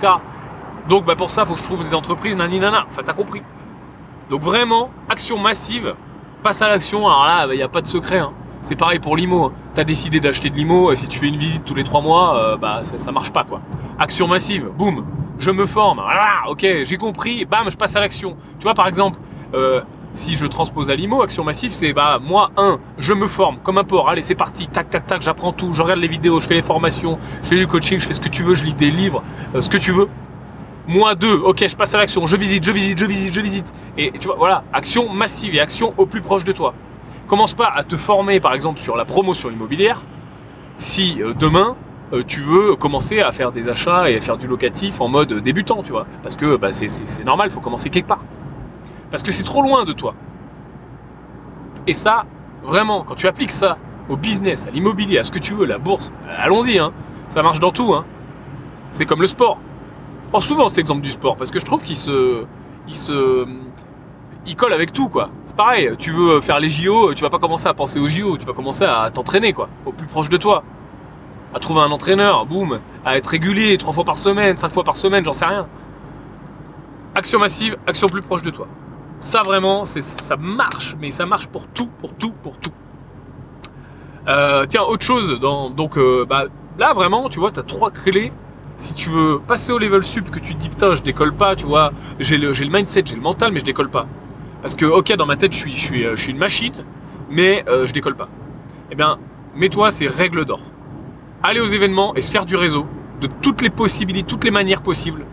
[0.88, 2.86] Donc bah pour ça, il faut que je trouve des entreprises, nani nana.
[2.88, 3.42] Enfin, t'as compris.
[4.30, 5.94] Donc vraiment, action massive,
[6.42, 7.06] passe à l'action.
[7.06, 8.18] Alors là, il n'y a pas de secret.
[8.18, 8.32] Hein.
[8.62, 9.44] C'est pareil pour l'IMO.
[9.44, 9.52] Hein.
[9.74, 12.00] Tu as décidé d'acheter de l'IMO, et si tu fais une visite tous les trois
[12.00, 13.60] mois, euh, bah ça, ça marche pas quoi.
[13.98, 15.04] Action massive, boum,
[15.38, 15.98] je me forme.
[15.98, 18.36] Voilà, ok, j'ai compris, bam, je passe à l'action.
[18.58, 19.18] Tu vois, par exemple,
[19.54, 19.82] euh,
[20.14, 23.78] si je transpose à l'IMO, action massive, c'est bah moi, un, je me forme comme
[23.78, 24.08] un porc.
[24.08, 26.62] Allez, c'est parti, tac, tac, tac, j'apprends tout, je regarde les vidéos, je fais les
[26.62, 29.22] formations, je fais du coaching, je fais ce que tu veux, je lis des livres,
[29.54, 30.08] euh, ce que tu veux.
[30.86, 33.74] Moi, deux, ok, je passe à l'action, je visite, je visite, je visite, je visite.
[33.96, 36.74] Et tu vois, voilà, action massive et action au plus proche de toi.
[37.26, 40.02] Commence pas à te former, par exemple, sur la promotion immobilière
[40.78, 41.76] si euh, demain,
[42.12, 45.32] euh, tu veux commencer à faire des achats et à faire du locatif en mode
[45.32, 46.06] débutant, tu vois.
[46.22, 48.20] Parce que bah, c'est normal, il faut commencer quelque part.
[49.10, 50.14] Parce que c'est trop loin de toi.
[51.86, 52.24] Et ça,
[52.62, 55.78] vraiment, quand tu appliques ça au business, à l'immobilier, à ce que tu veux, la
[55.78, 56.92] bourse, allons-y, hein.
[57.28, 57.94] ça marche dans tout.
[57.94, 58.04] Hein.
[58.92, 59.58] C'est comme le sport.
[60.24, 62.44] Je prends souvent cet exemple du sport parce que je trouve qu'il se,
[62.88, 63.46] il se,
[64.46, 65.30] il colle avec tout quoi.
[65.46, 68.36] C'est pareil, tu veux faire les JO, tu vas pas commencer à penser aux JO,
[68.36, 70.64] tu vas commencer à t'entraîner quoi, au plus proche de toi
[71.54, 74.96] à trouver un entraîneur, boum, à être régulier trois fois par semaine, cinq fois par
[74.96, 75.68] semaine, j'en sais rien.
[77.14, 78.66] Action massive, action plus proche de toi.
[79.24, 82.72] Ça vraiment, ça marche, mais ça marche pour tout, pour tout, pour tout.
[84.28, 86.44] Euh, tiens, autre chose, donc euh, bah,
[86.78, 88.34] là vraiment, tu vois, tu as trois clés.
[88.76, 91.56] Si tu veux passer au level sup, que tu te dis putain, je décolle pas,
[91.56, 94.06] tu vois, j'ai le, mindset, j'ai le mental, mais je décolle pas.
[94.60, 96.84] Parce que, ok, dans ma tête, je suis, suis une machine,
[97.30, 98.28] mais euh, je décolle pas.
[98.90, 99.18] Eh bien,
[99.54, 100.60] mets-toi ces règles d'or
[101.42, 102.84] aller aux événements et se faire du réseau
[103.22, 105.24] de toutes les possibilités, toutes les manières possibles.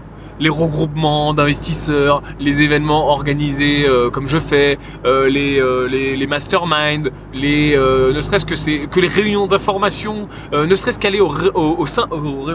[0.41, 6.27] Les regroupements d'investisseurs, les événements organisés euh, comme je fais, euh, les, euh, les, les,
[6.27, 11.85] masterminds, les, ne serait-ce que, c'est, que les réunions d'information, ne serait-ce qu'aller au, au,
[11.85, 12.07] sein,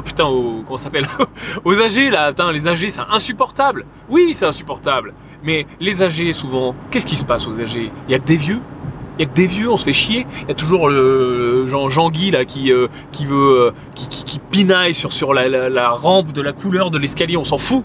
[0.04, 1.06] putain, au, comment s'appelle,
[1.64, 3.86] aux AG là, putain, les AG c'est insupportable.
[4.10, 5.14] Oui, c'est insupportable.
[5.44, 8.60] Mais les AG souvent, qu'est-ce qui se passe aux AG Il y a des vieux
[9.18, 10.26] il y a que des vieux, on se fait chier.
[10.42, 12.88] Il y a toujours le Jean, Guy là qui euh,
[13.26, 17.84] veut euh, qui, pinaille sur la, rampe de la couleur de l'escalier, on s'en fout.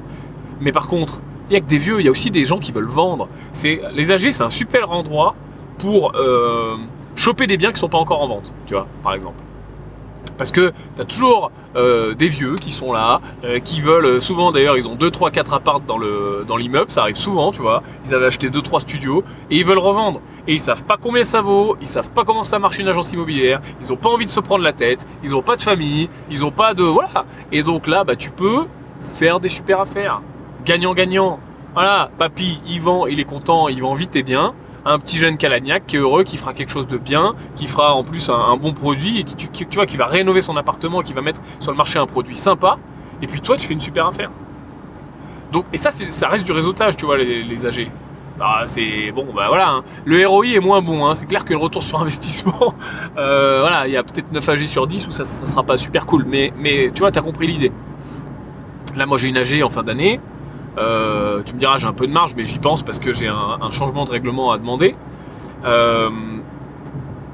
[0.60, 2.60] Mais par contre, il y a que des vieux, il y a aussi des gens
[2.60, 3.28] qui veulent vendre.
[3.54, 5.36] C'est les AG, c'est un super endroit
[5.80, 6.76] pour euh,
[7.15, 9.41] choper des biens qui sont pas encore en vente, tu vois, par exemple.
[10.41, 14.19] Parce que tu as toujours euh, des vieux qui sont là, euh, qui veulent, euh,
[14.19, 17.51] souvent d'ailleurs, ils ont 2, 3, 4 apparts dans, le, dans l'immeuble, ça arrive souvent,
[17.51, 17.84] tu vois.
[18.08, 20.19] Ils avaient acheté 2, 3 studios et ils veulent revendre.
[20.47, 23.13] Et ils savent pas combien ça vaut, ils savent pas comment ça marche une agence
[23.13, 26.10] immobilière, ils ont pas envie de se prendre la tête, ils ont pas de famille,
[26.32, 26.82] ils ont pas de.
[26.82, 27.25] Voilà.
[27.51, 28.65] Et donc là, bah, tu peux
[29.13, 30.23] faire des super affaires.
[30.65, 31.39] Gagnant-gagnant.
[31.75, 35.38] Voilà, papy, il vend, il est content, il vend vite et bien un petit jeune
[35.38, 38.58] Calagnac qui est heureux, qui fera quelque chose de bien, qui fera en plus un,
[38.58, 41.72] bon produit et qui, tu, vois, qui va rénover son appartement, qui va mettre sur
[41.72, 42.78] le marché un produit sympa.
[43.22, 44.32] Et puis toi, tu fais une super affaire.
[45.52, 47.91] Donc, et ça, ça reste du réseautage, tu vois, les, les AG.
[48.39, 49.70] Bah, c'est bon, bah voilà.
[49.70, 49.84] Hein.
[50.06, 51.06] Le ROI est moins bon.
[51.06, 51.13] Hein.
[51.13, 52.74] C'est clair que le retour sur investissement,
[53.17, 55.78] euh, voilà, il y a peut-être 9 AG sur 10 où ça, ça sera pas
[55.78, 56.26] super cool.
[56.28, 57.72] Mais, mais tu vois, tu as compris l'idée.
[58.96, 60.20] Là, moi, j'ai une AG en fin d'année.
[60.77, 63.27] Euh, tu me diras, j'ai un peu de marge, mais j'y pense parce que j'ai
[63.27, 64.95] un, changement de règlement à demander.
[65.65, 66.10] Euh,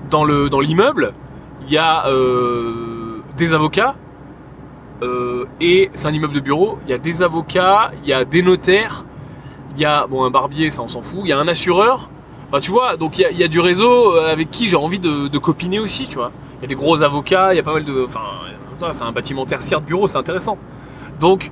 [0.10, 1.14] dans, le, dans l'immeuble,
[1.68, 3.96] il y a euh, des avocats
[5.62, 6.80] et c'est un immeuble de bureau.
[6.86, 9.06] Il y a des avocats, il y a des notaires,
[9.76, 11.20] il y a bon un barbier, ça on s'en fout.
[11.24, 12.10] Il y a un assureur.
[12.50, 15.38] Enfin, tu vois, donc il y, a, du réseau avec qui j'ai envie de, de,
[15.38, 16.32] copiner aussi, tu vois.
[16.58, 18.06] Il y a des gros avocats, il y a pas mal de.
[18.06, 18.22] Enfin,
[18.90, 20.58] c'est un bâtiment tertiaire de bureau, c'est intéressant.
[21.20, 21.52] Donc,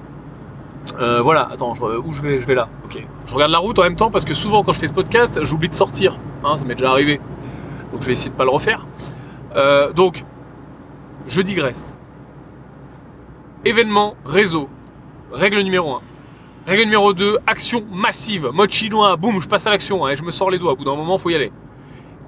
[0.99, 2.69] euh, voilà, attends, où je vais Je vais là.
[2.85, 3.03] Ok.
[3.25, 5.43] Je regarde la route en même temps parce que souvent quand je fais ce podcast,
[5.43, 6.19] j'oublie de sortir.
[6.43, 7.19] Hein, ça m'est déjà arrivé.
[7.91, 8.85] Donc je vais essayer de pas le refaire.
[9.55, 10.23] Euh, donc,
[11.27, 11.97] je digresse.
[13.63, 14.69] Événement, réseau.
[15.31, 16.01] Règle numéro 1.
[16.67, 18.49] Règle numéro 2, action massive.
[18.53, 20.07] Mode chinois, boum, je passe à l'action.
[20.07, 20.73] et hein, je me sors les doigts.
[20.73, 21.51] Au bout d'un moment, faut y aller.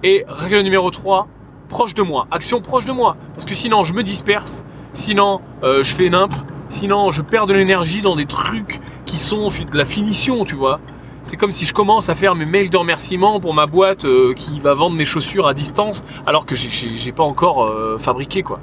[0.03, 1.27] Et règle numéro 3,
[1.69, 2.27] proche de moi.
[2.31, 3.17] Action proche de moi.
[3.33, 4.63] Parce que sinon, je me disperse.
[4.93, 6.33] Sinon, euh, je fais nimp
[6.69, 10.81] Sinon, je perds de l'énergie dans des trucs qui sont de la finition, tu vois.
[11.23, 14.33] C'est comme si je commence à faire mes mails de remerciement pour ma boîte euh,
[14.33, 18.59] qui va vendre mes chaussures à distance alors que j'ai pas encore euh, fabriqué quoi.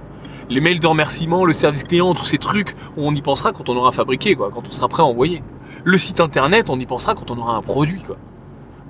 [0.48, 3.76] Les mails de remerciement, le service client, tous ces trucs, on y pensera quand on
[3.76, 5.42] aura fabriqué quoi, quand on sera prêt à envoyer.
[5.82, 8.16] Le site internet, on y pensera quand on aura un produit quoi.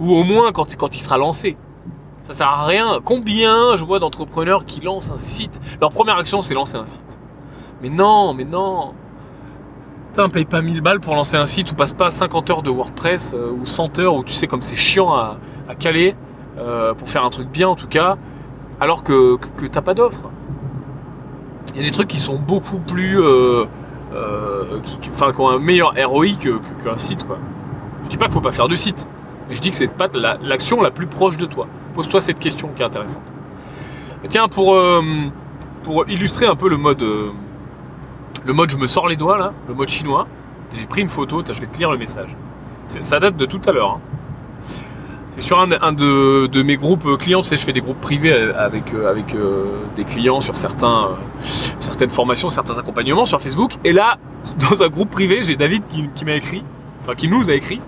[0.01, 1.57] Ou au moins quand, quand il sera lancé.
[2.25, 3.01] Ça sert à rien.
[3.05, 5.61] Combien je vois d'entrepreneurs qui lancent un site?
[5.81, 7.19] Leur première action, c'est lancer un site.
[7.83, 8.93] Mais non, mais non
[10.15, 12.71] Putain, paye pas 1000 balles pour lancer un site ou passe pas 50 heures de
[12.71, 15.39] WordPress euh, ou 100 heures où tu sais comme c'est chiant à,
[15.81, 16.15] caler
[16.57, 18.17] euh, pour faire un truc bien en tout cas,
[18.79, 20.31] alors que, que, t'as pas d'offre.
[21.75, 23.21] Il y a des trucs qui sont beaucoup plus.
[23.21, 23.67] Euh,
[25.11, 26.27] enfin, qui ont un meilleur ROI
[26.85, 27.39] qu'un site quoi.
[28.05, 29.09] Je dis pas qu'il faut pas faire de site,
[29.49, 30.07] mais je dis que c'est pas
[30.41, 31.67] l'action la, plus proche de toi.
[31.93, 33.25] Pose-toi cette question qui est intéressante.
[34.29, 34.81] tiens, pour,
[35.83, 37.05] pour illustrer un peu le mode
[38.45, 40.27] le mode je me sors les doigts là, le mode chinois.
[40.75, 42.37] J'ai pris une photo, je vais te lire le message.
[42.89, 43.93] Ça date de tout à l'heure.
[43.93, 44.01] Hein.
[45.35, 48.95] C'est sur un, de, mes groupes clients, tu sais, je fais des groupes privés avec,
[48.95, 51.17] euh, avec euh, des clients sur euh,
[51.81, 53.73] certaines formations, certains accompagnements sur Facebook.
[53.83, 54.19] Et là,
[54.71, 56.63] dans un groupe privé, j'ai David qui, m'a écrit,
[57.03, 57.81] enfin qui nous a écrit,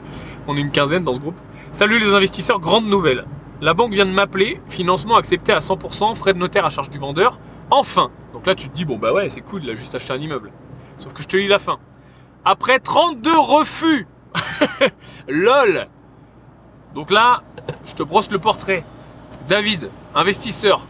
[0.48, 1.38] on est une quinzaine dans ce groupe.
[1.70, 3.26] Salut les investisseurs, grande nouvelle.
[3.60, 6.98] La banque vient de m'appeler, financement accepté à 100%, frais de notaire à charge du
[6.98, 7.38] vendeur.
[7.70, 8.10] Enfin
[8.46, 10.52] Là, tu te dis, bon, bah ouais, c'est cool, il a juste acheté un immeuble.
[10.98, 11.78] Sauf que je te lis la fin.
[12.44, 14.06] Après 32 refus
[15.28, 15.88] LOL
[16.94, 17.42] Donc là,
[17.84, 18.84] je te brosse le portrait.
[19.48, 20.86] David, investisseur,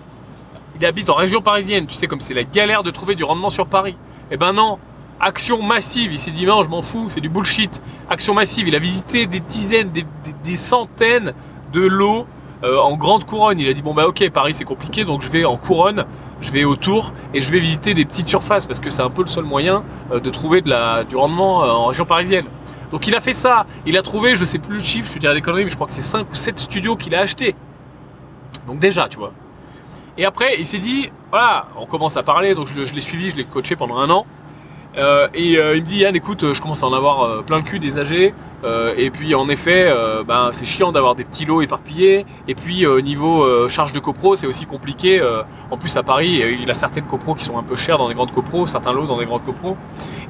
[0.79, 1.87] il habite en région parisienne.
[1.87, 3.97] Tu sais, comme c'est la galère de trouver du rendement sur Paris.
[4.31, 4.79] Eh ben non,
[5.19, 6.13] action massive.
[6.13, 7.83] Il s'est dit, non, je m'en fous, c'est du bullshit.
[8.11, 8.69] Action massive.
[8.69, 11.33] Il a visité des dizaines, des centaines
[11.73, 12.27] de lots
[12.67, 13.59] euh, en grande couronne.
[13.59, 16.05] Il a dit bon bah ok Paris c'est compliqué donc je vais en couronne,
[16.41, 19.23] je vais autour et je vais visiter des petites surfaces parce que c'est un peu
[19.23, 22.47] le seul moyen euh, de trouver du rendement euh, en région parisienne.
[22.91, 25.19] Donc il a fait ça, il a trouvé, je sais plus le chiffre, je te
[25.19, 27.55] dirais des conneries, mais je crois que c'est 5 ou 7 studios qu'il a acheté.
[28.67, 29.33] Donc déjà, tu vois.
[30.19, 33.37] Et après, il s'est dit, voilà, on commence à parler, donc je l'ai suivi, je
[33.37, 34.25] l'ai coaché pendant un an.
[34.97, 37.59] Euh, et euh, il me dit Yann écoute je commence à en avoir euh, plein
[37.59, 38.33] le cul des AG
[38.97, 39.95] et puis en effet
[40.27, 42.27] ben, c'est chiant d'avoir des petits lots éparpillés.
[42.49, 45.23] Et puis niveau charge de copro c'est aussi compliqué
[45.71, 48.15] en plus à Paris il a certaines copros qui sont un peu chères dans des
[48.15, 49.77] grandes copros certains lots dans des grandes copros.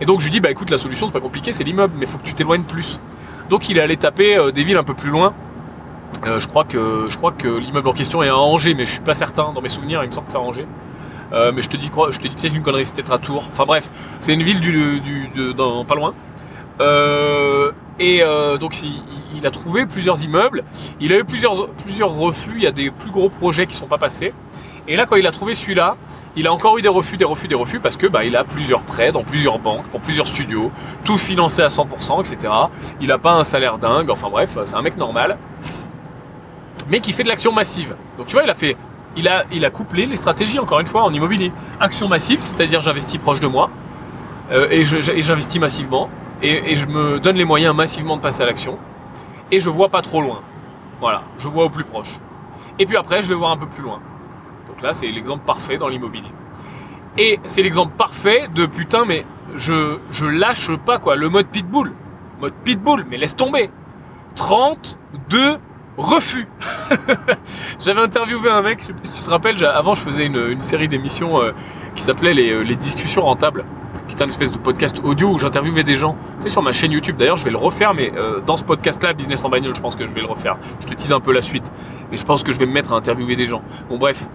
[0.02, 2.04] Et donc je lui dis bah écoute la solution c'est pas compliqué c'est l'immeuble mais
[2.04, 3.00] il faut que tu t'éloignes plus.
[3.48, 5.32] Donc il est allé taper des villes un peu plus loin.
[6.22, 9.00] Je crois que, je crois que l'immeuble en question est à Angers mais je suis
[9.00, 9.52] pas certain.
[9.54, 10.66] Dans mes souvenirs il me semble que c'est à Angers
[11.32, 13.18] euh, mais je te dis quoi Je te dis peut-être une connerie, c'est peut-être à
[13.18, 13.48] Tours.
[13.50, 16.14] Enfin bref, c'est une ville du, dans, pas loin.
[16.80, 18.76] Euh, et euh, donc
[19.34, 20.64] il, a trouvé plusieurs immeubles.
[21.00, 22.52] Il a eu plusieurs, plusieurs refus.
[22.56, 24.34] Il y a des plus gros projets qui sont pas passés.
[24.88, 25.96] Et là, quand il a trouvé celui-là,
[26.36, 28.44] il a encore eu des refus, des refus, des refus parce que bah, il a
[28.44, 30.70] plusieurs prêts dans plusieurs banques, pour plusieurs studios,
[31.02, 32.52] tout financé à 100%, etc.
[33.00, 34.10] Il n'a pas un salaire dingue.
[34.10, 35.38] Enfin bref, c'est un mec normal,
[36.88, 37.96] mais qui fait de l'action massive.
[38.18, 38.76] Donc tu vois, il a fait
[39.16, 41.52] il a, couplé les stratégies, encore une fois, en immobilier.
[41.80, 43.70] Action massive, c'est-à-dire j'investis proche de moi
[44.50, 46.10] euh, et j'investis massivement
[46.42, 48.78] et, je me donne les moyens massivement de passer à l'action
[49.50, 50.42] et je vois pas trop loin.
[51.00, 52.20] Voilà, je vois au plus proche.
[52.78, 54.00] Et puis après, je vais voir un peu plus loin.
[54.68, 56.30] Donc là, c'est l'exemple parfait dans l'immobilier.
[57.16, 59.24] Et c'est l'exemple parfait de putain, mais
[59.54, 61.92] je, je lâche pas quoi, le mode pitbull.
[62.40, 63.70] Mode pitbull, mais laisse tomber.
[64.34, 65.58] 32
[65.96, 66.46] refus.
[67.80, 70.60] J'avais interviewé un mec, je sais plus si tu te rappelles, avant je faisais une,
[70.60, 71.52] série d'émissions euh,
[71.94, 73.64] qui s'appelait euh, les, discussions rentables,
[74.06, 76.16] qui était une espèce de podcast audio où j'interviewais des gens.
[76.38, 79.12] C'est sur ma chaîne YouTube d'ailleurs, je vais le refaire, mais euh, dans ce podcast-là,
[79.12, 80.56] Business en bagnole, je pense que je vais le refaire.
[80.80, 81.72] Je te tease un peu la suite,
[82.10, 83.62] mais je pense que je vais me mettre à interviewer des gens.
[83.88, 84.28] Bon bref,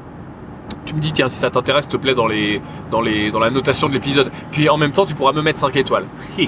[0.85, 3.51] tu me dis tiens si ça t'intéresse te plaît dans les dans les dans la
[3.51, 6.05] notation de l'épisode puis en même temps tu pourras me mettre 5 étoiles
[6.37, 6.47] tu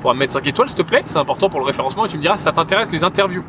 [0.00, 2.16] pourras me mettre 5 étoiles s'il te plaît c'est important pour le référencement et tu
[2.16, 3.42] me diras si ça t'intéresse les interviews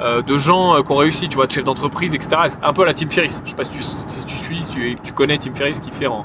[0.00, 2.36] euh, de gens euh, qui ont réussi, tu vois, de chefs d'entreprise, etc.
[2.62, 3.42] Un peu la Tim Ferriss.
[3.44, 6.24] Je sais pas si tu, suis, si tu, connais Tim Ferriss qui fait en,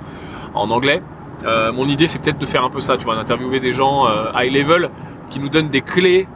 [0.53, 1.01] anglais.
[1.45, 4.07] Euh, mon idée, c'est peut-être de faire un peu ça, tu vois, d'interviewer des gens
[4.35, 4.89] high level
[5.29, 6.27] qui nous donnent des clés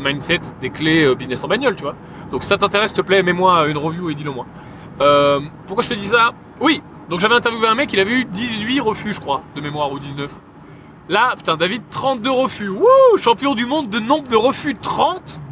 [0.00, 1.94] mindset, des clés business en bagnole, tu vois.
[2.30, 4.46] Donc si ça t'intéresse, te plaît, mets-moi une review et dis-le moi.
[5.66, 6.32] pourquoi je te dis ça?
[6.60, 9.92] Oui, donc j'avais interviewé un mec, il avait eu 18 refus, je crois, de mémoire,
[9.92, 10.40] ou 19.
[11.08, 12.68] Là, putain, David, 32 refus.
[12.68, 14.74] Wouh Champion du monde de nombre de refus.
[14.74, 15.45] 32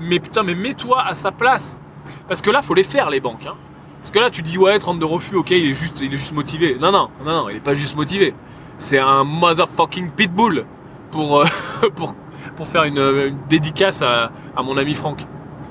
[0.00, 1.80] mais putain, mais mets-toi à sa place.
[2.28, 3.46] Parce que là, faut les faire, les banques.
[3.46, 3.54] Hein.
[3.98, 6.32] Parce que là, tu dis, ouais, 32 refus, ok, il est juste, il est juste
[6.32, 6.76] motivé.
[6.78, 8.34] Non, non, non, non, il est pas juste motivé.
[8.76, 10.66] C'est un motherfucking pitbull
[11.10, 11.44] pour, euh,
[11.94, 12.14] pour,
[12.56, 14.30] pour faire une, dédicace à,
[14.62, 15.26] mon ami Franck.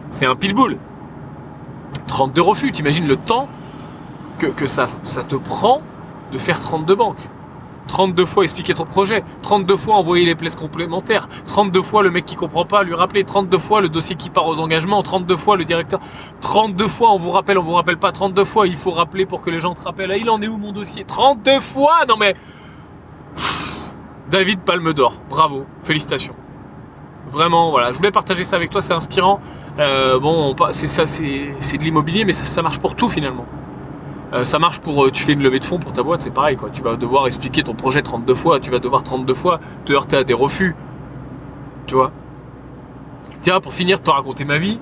[0.10, 0.78] C'est un pitbull.
[2.08, 3.48] 32 refus, t'imagines le temps
[4.40, 5.82] que, que ça, ça te prend
[6.32, 7.30] de faire 32 banques.
[7.88, 12.26] 32 fois expliquer ton projet, 32 fois envoyer les places complémentaires, 32 fois le mec
[12.26, 15.58] qui comprend pas lui rappeler, 32 fois le dossier qui part aux engagements, 32 fois
[15.58, 16.00] le directeur,
[16.42, 19.42] 32 fois on vous rappelle, on vous rappelle pas, 32 fois il faut rappeler pour
[19.42, 21.04] que les gens te rappellent, ah, il en est où mon dossier?
[21.06, 22.34] 32 fois Non mais...
[24.30, 26.34] David Palme d'Or, bravo, félicitations.
[27.32, 29.40] Vraiment, voilà, je voulais partager ça avec toi, c'est inspirant.
[29.80, 33.46] Euh, bon, c'est ça, c'est de l'immobilier, mais ça, ça marche pour tout finalement.
[34.34, 36.34] Euh, ça marche pour, euh, tu fais une levée de fonds pour ta boîte, c'est
[36.34, 36.70] pareil quoi.
[36.72, 40.18] Tu vas devoir expliquer ton projet 32 fois, tu vas devoir 32 fois te heurter
[40.18, 40.76] à des refus.
[41.86, 42.12] Tu vois?
[43.42, 44.80] Tiens, pour finir te raconter ma vie,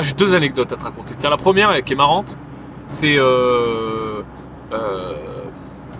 [0.00, 1.14] j'ai deux anecdotes à te raconter.
[1.18, 2.38] Tiens, la première qui est marrante,
[2.86, 4.22] c'est euh,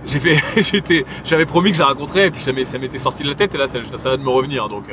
[1.25, 3.59] j'avais promis que je la raconterais, et puis ça m'était sorti de la tête, et
[3.59, 4.69] là ça, va de me revenir.
[4.69, 4.85] Donc,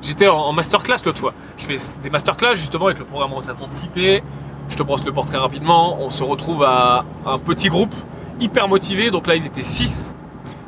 [0.00, 1.34] j'étais en, masterclass l'autre fois.
[1.56, 4.22] Je fais des masterclass justement avec le programme retraite anticipée.
[4.68, 5.98] Je te brosse le portrait rapidement.
[6.00, 7.94] On se retrouve à un petit groupe
[8.40, 9.10] hyper motivé.
[9.10, 10.14] Donc là, ils étaient 6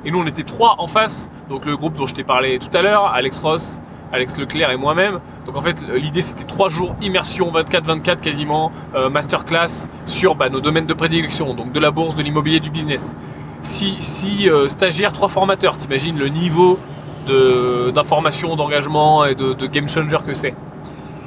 [0.05, 1.31] et nous, on était 3 en face.
[1.49, 3.81] Donc le groupe dont je t'ai parlé tout à l'heure, Alex Ross,
[4.13, 5.21] Alex Leclerc et moi-même.
[5.47, 10.61] Donc en fait, l'idée c'était 3 jours immersion 24-24 quasiment, euh, masterclass sur bah, nos
[10.61, 13.15] domaines de prédilection, donc de la bourse, de l'immobilier, du business.
[13.63, 15.77] 6 euh, stagiaires, 3 formateurs.
[15.79, 16.79] T'imagines le niveau
[17.27, 20.55] d'information, d'engagement et de game changer que c'est.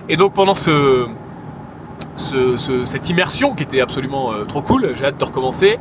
[0.09, 1.07] Et donc pendant ce,
[2.83, 4.91] cette immersion qui était absolument euh, trop cool.
[4.95, 5.79] J'ai hâte de recommencer.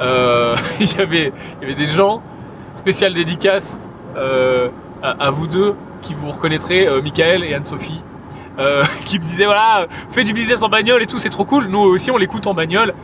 [0.00, 2.22] Euh, il, y avait, des gens,
[2.74, 3.78] spécial dédicace
[4.16, 4.68] euh,
[5.02, 8.02] à, vous deux, qui vous reconnaîtrez, Michael et Anne-Sophie,
[9.04, 11.66] qui me disaient voilà, fais du business en bagnole et tout, c'est trop cool.
[11.66, 12.94] Nous aussi, on l'écoute en bagnole.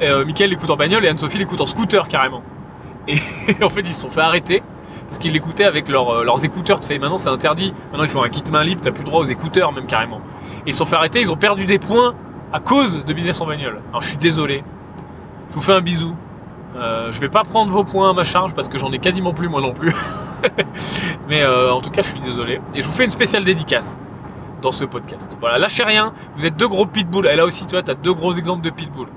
[0.00, 2.42] Michael l'écoute en bagnole et Anne-Sophie l'écoute en scooter carrément.
[3.08, 4.62] Et en fait, ils se sont fait arrêter
[5.06, 6.80] parce qu'ils l'écoutaient avec leurs écouteurs.
[6.80, 7.74] Tu sais, maintenant c'est interdit.
[7.90, 10.20] Maintenant, ils font un kit main libre, t'as plus droit aux écouteurs même carrément
[10.66, 12.14] ils se sont fait arrêter, ils ont perdu des points
[12.52, 13.80] à cause de business en bagnole.
[13.90, 14.64] Alors je suis désolé,
[15.48, 16.14] je vous fais un bisou.
[16.76, 19.34] Euh, je vais pas prendre vos points à ma charge parce que j'en ai quasiment
[19.34, 19.92] plus moi non plus.
[21.28, 22.60] Mais euh, en tout cas, je suis désolé.
[22.74, 23.96] Et je vous fais une spéciale dédicace
[24.62, 25.36] dans ce podcast.
[25.40, 26.14] Voilà, lâchez rien.
[26.36, 27.26] Vous êtes deux gros pitbulls.
[27.26, 29.10] Et là aussi, tu vois, tu as deux gros exemples de pitbulls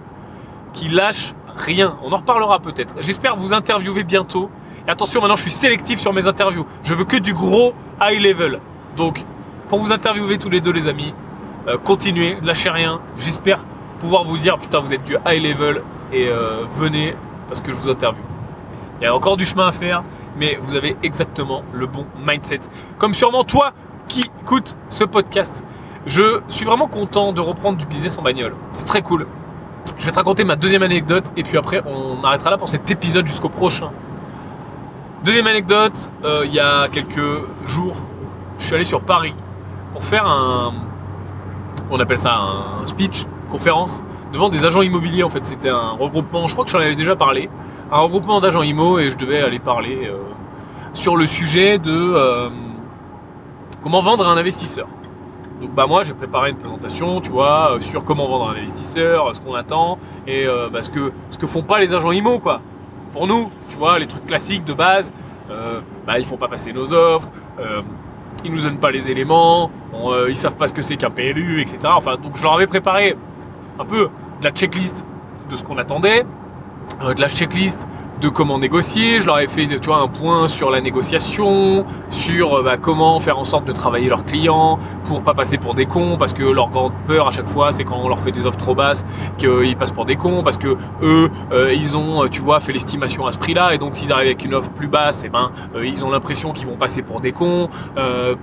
[0.73, 1.97] qui lâchent rien.
[2.03, 2.95] On en reparlera peut-être.
[2.99, 4.49] J'espère vous interviewer bientôt.
[4.87, 6.65] Et attention, maintenant, je suis sélectif sur mes interviews.
[6.83, 8.59] Je veux que du gros high level.
[8.97, 9.23] Donc,
[9.69, 11.13] pour vous interviewer tous les deux, les amis,
[11.67, 13.01] euh, continuez, lâchez rien.
[13.17, 13.65] J'espère
[13.99, 17.15] pouvoir vous dire putain vous êtes du high level et euh, venez
[17.47, 18.23] parce que je vous interviewe.
[18.99, 20.03] Il y a encore du chemin à faire,
[20.37, 22.61] mais vous avez exactement le bon mindset.
[22.97, 23.73] Comme sûrement toi
[24.07, 25.65] qui écoutes ce podcast.
[26.05, 28.53] Je suis vraiment content de reprendre du business en bagnole.
[28.73, 29.25] C'est très cool.
[29.97, 32.89] Je vais te raconter ma deuxième anecdote et puis après on arrêtera là pour cet
[32.91, 33.91] épisode jusqu'au prochain.
[35.23, 37.95] Deuxième anecdote, euh, il y a quelques jours,
[38.59, 39.33] je suis allé sur Paris
[39.93, 40.73] pour faire un,
[41.91, 45.43] on appelle ça un speech, conférence, devant des agents immobiliers en fait.
[45.43, 47.49] C'était un regroupement, je crois que j'en avais déjà parlé,
[47.91, 50.17] un regroupement d'agents IMO et je devais aller parler euh,
[50.93, 52.49] sur le sujet de euh,
[53.81, 54.87] comment vendre à un investisseur.
[55.61, 58.57] Donc bah moi j'ai préparé une présentation, tu vois, euh, sur comment vendre à un
[58.57, 62.39] investisseur, ce qu'on attend et bah, ce que ce que font pas les agents IMO
[62.39, 62.61] quoi.
[63.11, 65.09] Pour nous, tu vois, les trucs classiques de base,
[65.47, 67.29] bah, ils font pas passer nos offres,
[68.43, 71.61] ils nous donnent pas les éléments, euh, ils savent pas ce que c'est qu'un PLU,
[71.61, 71.77] etc.
[71.85, 73.15] Enfin, donc je leur avais préparé
[73.79, 75.05] un peu de la checklist
[75.49, 76.25] de ce qu'on attendait,
[77.03, 77.87] euh, de la checklist
[78.21, 79.19] de comment négocier.
[79.19, 83.19] Je leur ai fait tu vois, un point sur la négociation, sur euh, bah, comment
[83.19, 86.43] faire en sorte de travailler leurs clients pour pas passer pour des cons, parce que
[86.43, 89.05] leur grande peur à chaque fois, c'est quand on leur fait des offres trop basses,
[89.37, 93.25] qu'ils passent pour des cons, parce que eux, euh, ils ont, tu vois, fait l'estimation
[93.25, 95.85] à ce prix-là, et donc s'ils arrivent avec une offre plus basse, eh ben, euh,
[95.85, 97.69] ils ont l'impression qu'ils vont passer pour des cons.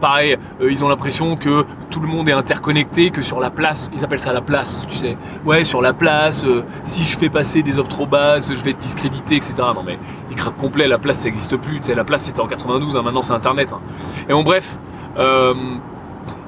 [0.01, 4.05] pareil, ils ont l'impression que tout le monde est interconnecté, que sur la place, ils
[4.05, 5.17] appellent ça la place, tu sais.
[5.45, 6.45] Ouais, sur la place,
[6.85, 9.62] si je fais passer des offres trop basses, je vais être discrédité, etc.
[9.75, 9.99] Non mais
[10.31, 11.79] il craque complet, la place ça n'existe plus.
[11.79, 13.73] Tu sais, la place c'était en 92, hein, maintenant c'est internet.
[13.73, 13.81] Hein.
[14.29, 14.79] Et bon bref.
[15.19, 15.55] Euh,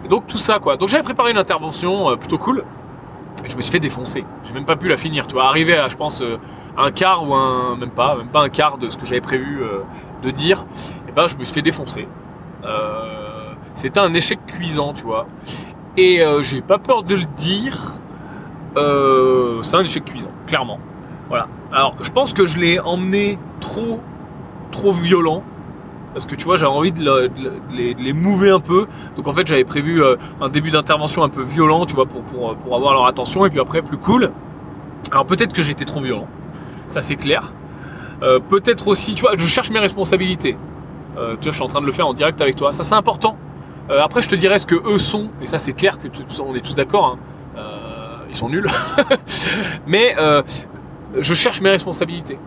[0.09, 0.77] donc tout ça quoi.
[0.77, 2.64] Donc j'avais préparé une intervention euh, plutôt cool.
[3.44, 4.24] Et je me suis fait défoncer.
[4.44, 5.27] J'ai même pas pu la finir.
[5.27, 6.38] Tu vois, arriver à je pense euh,
[6.77, 7.77] un quart ou un.
[7.77, 9.62] même pas, même pas un quart de ce que j'avais prévu
[10.22, 10.64] de dire.
[11.09, 12.09] Et ben je me suis fait défoncer.
[13.74, 15.27] c'était un échec cuisant, tu vois.
[15.96, 17.94] Et j'ai pas peur de le dire.
[19.62, 20.81] c'est un échec cuisant, clairement.
[21.35, 21.49] Voilà.
[21.73, 23.99] Alors, je pense que je l'ai emmené trop,
[24.70, 25.42] trop violent.
[26.12, 27.29] Parce que tu vois, j'avais envie de,
[27.73, 28.87] les, mouver un peu.
[29.16, 32.23] Donc en fait, j'avais prévu euh, un début d'intervention un peu violent, tu vois, pour,
[32.23, 33.44] pour, avoir leur attention.
[33.47, 34.31] Et puis après, plus cool.
[35.11, 36.29] Alors peut-être que j'étais trop violent.
[36.87, 37.53] Ça, c'est clair.
[38.23, 40.57] Euh, peut-être aussi, tu vois, je cherche mes responsabilités.
[41.18, 42.70] Euh, tu vois, je suis en train de le faire en direct avec toi.
[42.70, 43.37] Ça, c'est important.
[43.90, 45.31] après, je te dirai ce que eux sont.
[45.42, 46.07] Et ça, c'est clair que
[46.40, 47.18] on est tous d'accord.
[47.57, 47.62] Hein.
[48.29, 48.70] ils sont nuls.
[49.88, 50.14] Mais
[51.18, 52.38] je cherche mes responsabilités.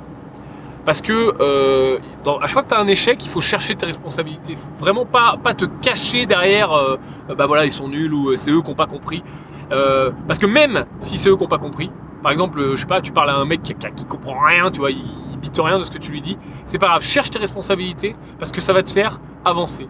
[0.88, 3.86] Parce que euh, à chaque fois que tu as un échec, il faut chercher tes
[3.86, 4.56] responsabilités.
[4.80, 6.98] vraiment pas, te cacher derrière, euh,
[7.38, 9.22] bah voilà, ils sont nuls ou euh, c'est eux qui n'ont pas compris.
[9.70, 11.92] parce que même si c'est eux qui n'ont pas compris,
[12.24, 14.80] par exemple, je sais pas, tu parles à un mec qui, qui, comprend rien, tu
[14.80, 17.32] vois, il, il bite rien de ce que tu lui dis, c'est pas grave, cherche
[17.32, 19.90] tes responsabilités parce que ça va te faire avancer.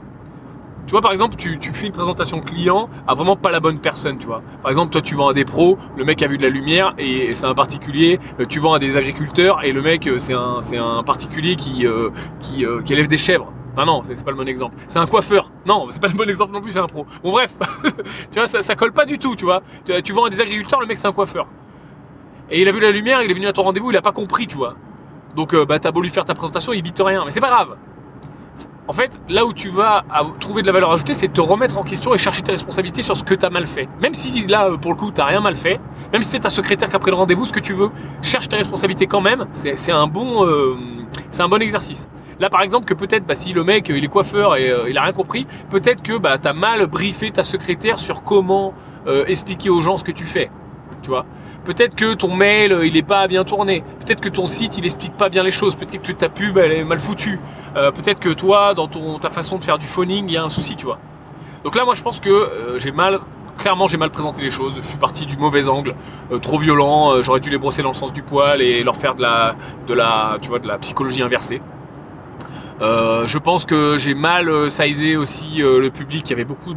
[0.87, 4.17] Tu vois, par exemple, tu, fais une présentation client à vraiment pas la bonne personne,
[4.17, 4.41] tu vois.
[4.61, 6.95] Par exemple, toi, tu vends à des pros, le mec a vu de la lumière
[6.97, 8.21] et, c'est un particulier.
[8.39, 12.09] Euh, tu vends à des agriculteurs et le mec, euh, c'est un, particulier qui, euh,
[12.89, 13.51] élève des chèvres.
[13.73, 14.77] Enfin non, c'est pas le bon exemple.
[14.87, 15.51] C'est un coiffeur.
[15.65, 17.05] Non, c'est pas le bon exemple non plus, c'est un pro.
[17.21, 17.53] Bon bref,
[18.31, 19.61] tu vois, ça, ça colle pas du tout, tu vois.
[19.85, 21.47] Tu, tu vends à des agriculteurs, le mec c'est un coiffeur.
[22.49, 24.13] Et il a vu la lumière, il est venu à ton rendez-vous, il a pas
[24.13, 24.75] compris, tu vois.
[25.35, 27.25] Donc bah t'as beau lui faire ta présentation, il bite rien.
[27.25, 27.75] Mais c'est pas grave.
[28.89, 30.05] En fait, là où tu vas
[30.39, 33.17] trouver de la valeur ajoutée, c'est te remettre en question et chercher tes responsabilités sur
[33.17, 33.89] ce que tu as mal fait.
[34.01, 35.81] Même si là, pour le coup, tu rien mal fait,
[36.13, 37.89] même si c'est ta secrétaire qui a pris le rendez-vous, ce que tu veux,
[38.21, 39.45] cherche tes responsabilités quand même.
[39.51, 40.75] C'est un, bon, euh,
[41.37, 42.07] un bon exercice.
[42.39, 44.97] Là, par exemple, que peut-être, bah, si le mec, il est coiffeur et euh, il
[44.97, 48.73] a rien compris, peut-être que bah, tu as mal briefé ta secrétaire sur comment
[49.07, 50.49] euh, expliquer aux gens ce que tu fais.
[51.01, 51.25] Tu vois?
[51.67, 53.83] Peut-être que ton mail, euh, il n'est pas bien tourné.
[53.99, 55.75] Peut-être que ton site, il explique pas bien les choses.
[55.75, 57.41] Peut-être que ta pub, elle est mal foutue.
[57.75, 58.87] Euh, peut-être que toi, dans
[59.19, 60.97] ta façon de faire du phoning, il y a un souci, tu vois.
[61.65, 63.19] Donc là, moi, je pense que euh, j'ai mal,
[63.57, 64.77] clairement, j'ai mal présenté les choses.
[64.77, 65.93] Je suis parti du mauvais angle,
[66.41, 67.21] trop violent.
[67.21, 69.55] J'aurais dû les brosser dans le sens du poil et leur faire de la,
[69.87, 71.61] de la, tu vois, de la psychologie inversée.
[72.79, 76.21] je pense que j'ai mal sizé aussi le public.
[76.27, 76.73] Il y avait beaucoup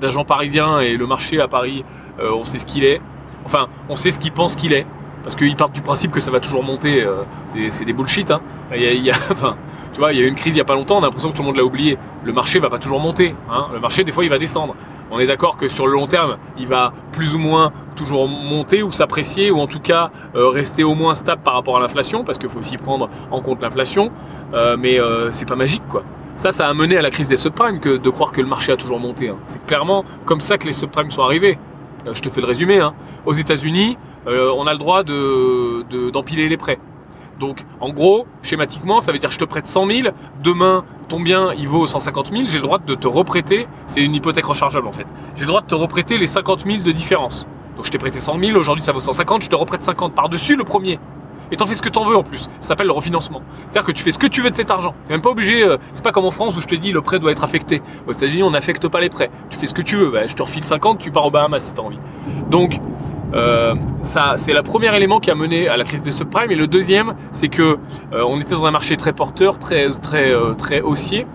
[0.00, 1.84] d'agents parisiens et le marché à Paris,
[2.18, 3.02] on sait ce qu'il est.
[3.44, 4.86] Enfin, on sait ce qu'il pense qu'il est.
[5.22, 7.02] Parce qu'ils partent du principe que ça va toujours monter.
[7.02, 7.22] Euh,
[7.68, 8.30] c'est des bullshit.
[8.30, 8.40] Hein.
[8.74, 9.14] Il y a,
[9.92, 11.02] tu vois, il y a eu une crise il n'y a pas longtemps, on a
[11.02, 11.98] l'impression que tout le monde l'a oublié.
[12.24, 13.34] Le marché va pas toujours monter.
[13.50, 13.66] Hein.
[13.72, 14.74] Le marché, des fois, il va descendre.
[15.10, 18.82] On est d'accord que sur le long terme, il va plus ou moins toujours monter
[18.82, 22.24] ou s'apprécier, ou en tout cas euh, rester au moins stable par rapport à l'inflation,
[22.24, 24.10] parce qu'il faut aussi prendre en compte l'inflation.
[24.54, 24.98] Euh, mais
[25.30, 26.02] c'est pas magique, quoi.
[26.34, 28.76] Ça, ça a mené à la crise des subprimes de croire que le marché a
[28.76, 29.28] toujours monté.
[29.28, 29.36] Hein.
[29.44, 31.58] C'est clairement comme ça que les subprimes sont arrivés.
[32.06, 32.78] Euh, je te fais le résumé.
[32.78, 32.94] Hein.
[33.26, 33.96] Aux États-Unis,
[34.26, 36.78] euh, on a le droit d'empiler les prêts.
[37.40, 40.08] Donc, en gros, schématiquement, ça veut dire je te prête 100 000,
[40.42, 44.14] demain, ton bien, il vaut 150 000, j'ai le droit de te reprêter, c'est une
[44.14, 47.48] hypothèque rechargeable en fait, j'ai le droit de te reprêter les 50 000 de différence.
[47.74, 50.56] Donc, je t'ai prêté 100 000, aujourd'hui ça vaut 150, je te reprête 50 par-dessus
[50.56, 51.00] le premier.
[51.52, 52.44] Et t'en fais ce que t'en veux en plus.
[52.60, 53.42] Ça s'appelle le refinancement.
[53.66, 54.94] C'est-à-dire que tu fais ce que tu veux de cet argent.
[55.04, 55.62] T'es même pas obligé.
[55.62, 57.82] Euh, c'est pas comme en France où je te dis le prêt doit être affecté.
[58.08, 59.30] Aux États-Unis, on n'affecte pas les prêts.
[59.50, 60.10] Tu fais ce que tu veux.
[60.10, 61.98] Bah, je te refile 50, tu pars au Bahamas si t'as envie.
[62.50, 62.80] Donc,
[63.34, 66.50] euh, ça, c'est le premier élément qui a mené à la crise des subprimes.
[66.50, 67.76] Et le deuxième, c'est que
[68.14, 71.26] euh, on était dans un marché très porteur, très, très, très haussier.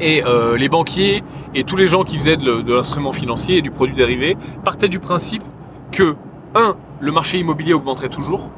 [0.00, 0.22] Et
[0.56, 1.24] les banquiers
[1.56, 4.88] et tous les gens qui faisaient de, de l'instrument financier et du produit dérivé partaient
[4.88, 5.42] du principe
[5.90, 6.14] que,
[6.54, 8.48] un, le marché immobilier augmenterait toujours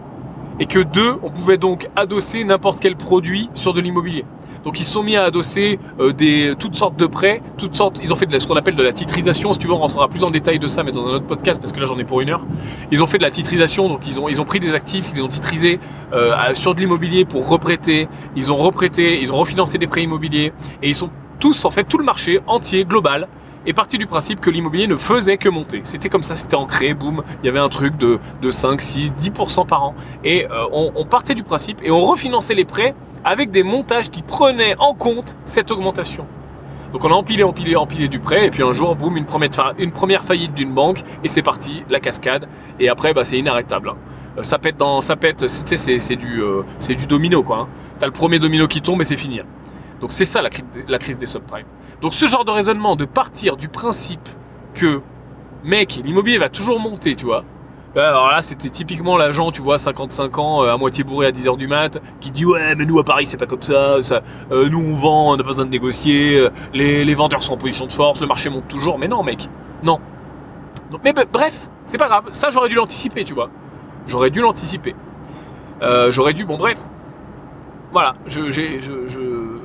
[0.60, 4.24] et que deux, on pouvait donc adosser n'importe quel produit sur de l'immobilier.
[4.64, 7.98] Donc ils sont mis à adosser euh, des, toutes sortes de prêts, toutes sortes.
[8.02, 9.52] Ils ont fait de ce qu'on appelle de la titrisation.
[9.54, 11.58] Si tu veux, on rentrera plus en détail de ça, mais dans un autre podcast
[11.58, 12.46] parce que là j'en ai pour une heure.
[12.90, 15.28] Ils ont fait de la titrisation, donc ils ont ils pris des actifs, ils ont
[15.28, 15.80] titrisé
[16.12, 18.08] euh, sur de l'immobilier pour reprêter.
[18.36, 20.52] Ils ont reprêté, ils ont refinancé des prêts immobiliers
[20.82, 23.28] et ils sont tous en fait tout le marché entier global
[23.66, 25.80] est parti du principe que l'immobilier ne faisait que monter.
[25.84, 29.14] C'était comme ça, c'était ancré, boum, il y avait un truc de, de 5, 6,
[29.14, 29.94] 10% par an.
[30.24, 32.94] Et euh, on, partait du principe et on refinançait les prêts
[33.24, 36.26] avec des montages qui prenaient en compte cette augmentation.
[36.92, 39.50] Donc on a empilé, empilé, empilé du prêt, et puis un jour, boum, une première,
[39.78, 42.48] une première faillite d'une banque, et c'est parti, la cascade.
[42.80, 43.90] Et après, bah, c'est inarrêtable.
[43.90, 43.96] Hein.
[44.38, 47.58] Euh, ça pète dans, ça pète, c'est du, euh, c'est du domino quoi.
[47.58, 47.68] Hein.
[47.98, 49.40] T'as le premier domino qui tombe et c'est fini.
[49.40, 49.46] Hein.
[50.00, 50.50] Donc c'est ça la,
[50.88, 51.66] la crise des subprimes.
[52.00, 54.28] Donc ce genre de raisonnement, de partir du principe
[54.74, 55.02] que,
[55.64, 57.44] mec, l'immobilier va toujours monter, tu vois.
[57.96, 61.56] Alors là, c'était typiquement l'agent, tu vois, 55 ans, euh, à moitié bourré à 10h
[61.56, 63.98] du mat, qui dit Ouais, mais nous à Paris, c'est pas comme ça,
[64.52, 67.56] euh, nous on vend, on n'a pas besoin de négocier, euh, les, vendeurs sont en
[67.56, 68.96] position de force, le marché monte toujours.
[68.96, 69.48] Mais non, mec,
[69.82, 69.98] non.
[71.04, 73.50] mais bref, c'est pas grave, ça j'aurais dû l'anticiper, tu vois.
[74.06, 74.94] J'aurais dû l'anticiper.
[76.10, 76.78] j'aurais dû, bon, bref,
[77.92, 78.14] voilà,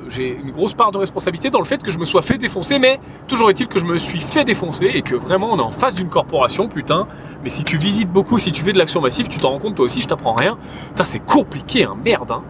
[0.08, 2.78] j'ai une grosse part de responsabilité dans le fait que je me sois fait défoncer,
[2.78, 5.70] mais toujours est-il que je me suis fait défoncer et que vraiment on est en
[5.70, 7.06] face d'une corporation, putain.
[7.42, 9.74] Mais si tu visites beaucoup, si tu fais de l'action massive, tu t'en rends compte
[9.74, 10.58] toi aussi, je t'apprends rien.
[10.88, 12.42] Putain, c'est compliqué, hein, merde, hein.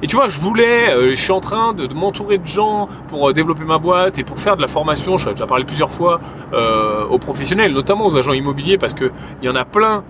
[0.00, 3.28] Et tu vois, je voulais, euh, je suis en train de, m'entourer de gens pour
[3.28, 5.16] euh, développer ma boîte et pour faire de la formation.
[5.16, 6.20] J'ai déjà parlé plusieurs fois
[6.52, 9.10] euh, aux professionnels, notamment aux agents immobiliers, parce qu'il
[9.42, 10.04] y en a plein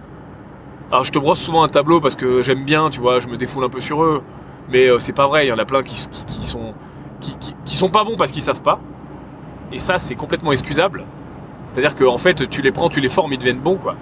[0.90, 3.36] alors je te brosse souvent un tableau parce que j'aime bien, tu vois, je me
[3.36, 4.22] défoule un peu sur eux.
[4.70, 6.74] Mais euh, c'est pas vrai, il y en a plein qui, sont,
[7.20, 8.80] qui, sont pas bons parce qu'ils savent pas.
[9.72, 11.04] Et ça, c'est complètement excusable.
[11.66, 13.96] C'est-à-dire qu'en en fait, tu les prends, tu les formes, ils deviennent bons, quoi.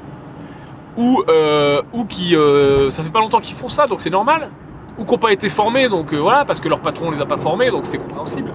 [0.97, 2.35] Ou, euh, ou qui.
[2.35, 4.51] Euh, ça fait pas longtemps qu'ils font ça, donc c'est normal.
[4.99, 7.37] Ou qui n'ont pas été formés, donc voilà, parce que leur patron les a pas
[7.37, 8.51] formés, donc c'est compréhensible.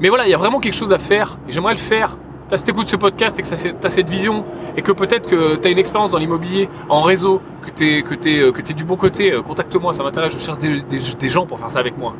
[0.00, 2.18] Mais voilà, il y a vraiment quelque chose à faire, et j'aimerais le faire
[2.48, 4.44] tu écoutes ce podcast et que tu as cette vision
[4.76, 8.40] et que peut-être que tu as une expérience dans l'immobilier, en réseau, que tu es,
[8.40, 11.80] euh, du bon côté, euh, contacte-moi, ça m'intéresse, je cherche des, gens pour faire ça
[11.80, 12.14] avec moi.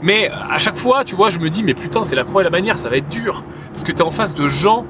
[0.00, 2.44] Mais à chaque fois, tu vois, je me dis, mais putain, c'est la croix et
[2.44, 3.42] la bannière, ça va être dur.
[3.70, 4.86] Parce que tu es en face de gens,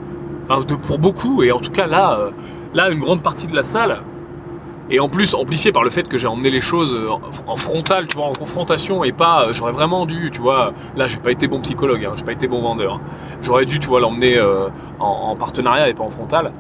[0.49, 2.31] enfin, de, pour beaucoup, et en tout cas là, euh,
[2.75, 4.03] là, une grande partie de la salle,
[4.91, 7.09] et en plus amplifié par le fait que j'ai emmené les choses euh,
[7.47, 11.07] en frontal, tu vois, en confrontation, et pas, euh, j'aurais vraiment dû, tu vois, là,
[11.07, 12.95] j'ai pas été bon psychologue, hein, j'ai pas été bon vendeur.
[12.95, 13.01] Hein.
[13.43, 14.41] J'aurais dû, tu vois, l'emmener
[14.99, 16.53] en, en, partenariat et pas en frontal.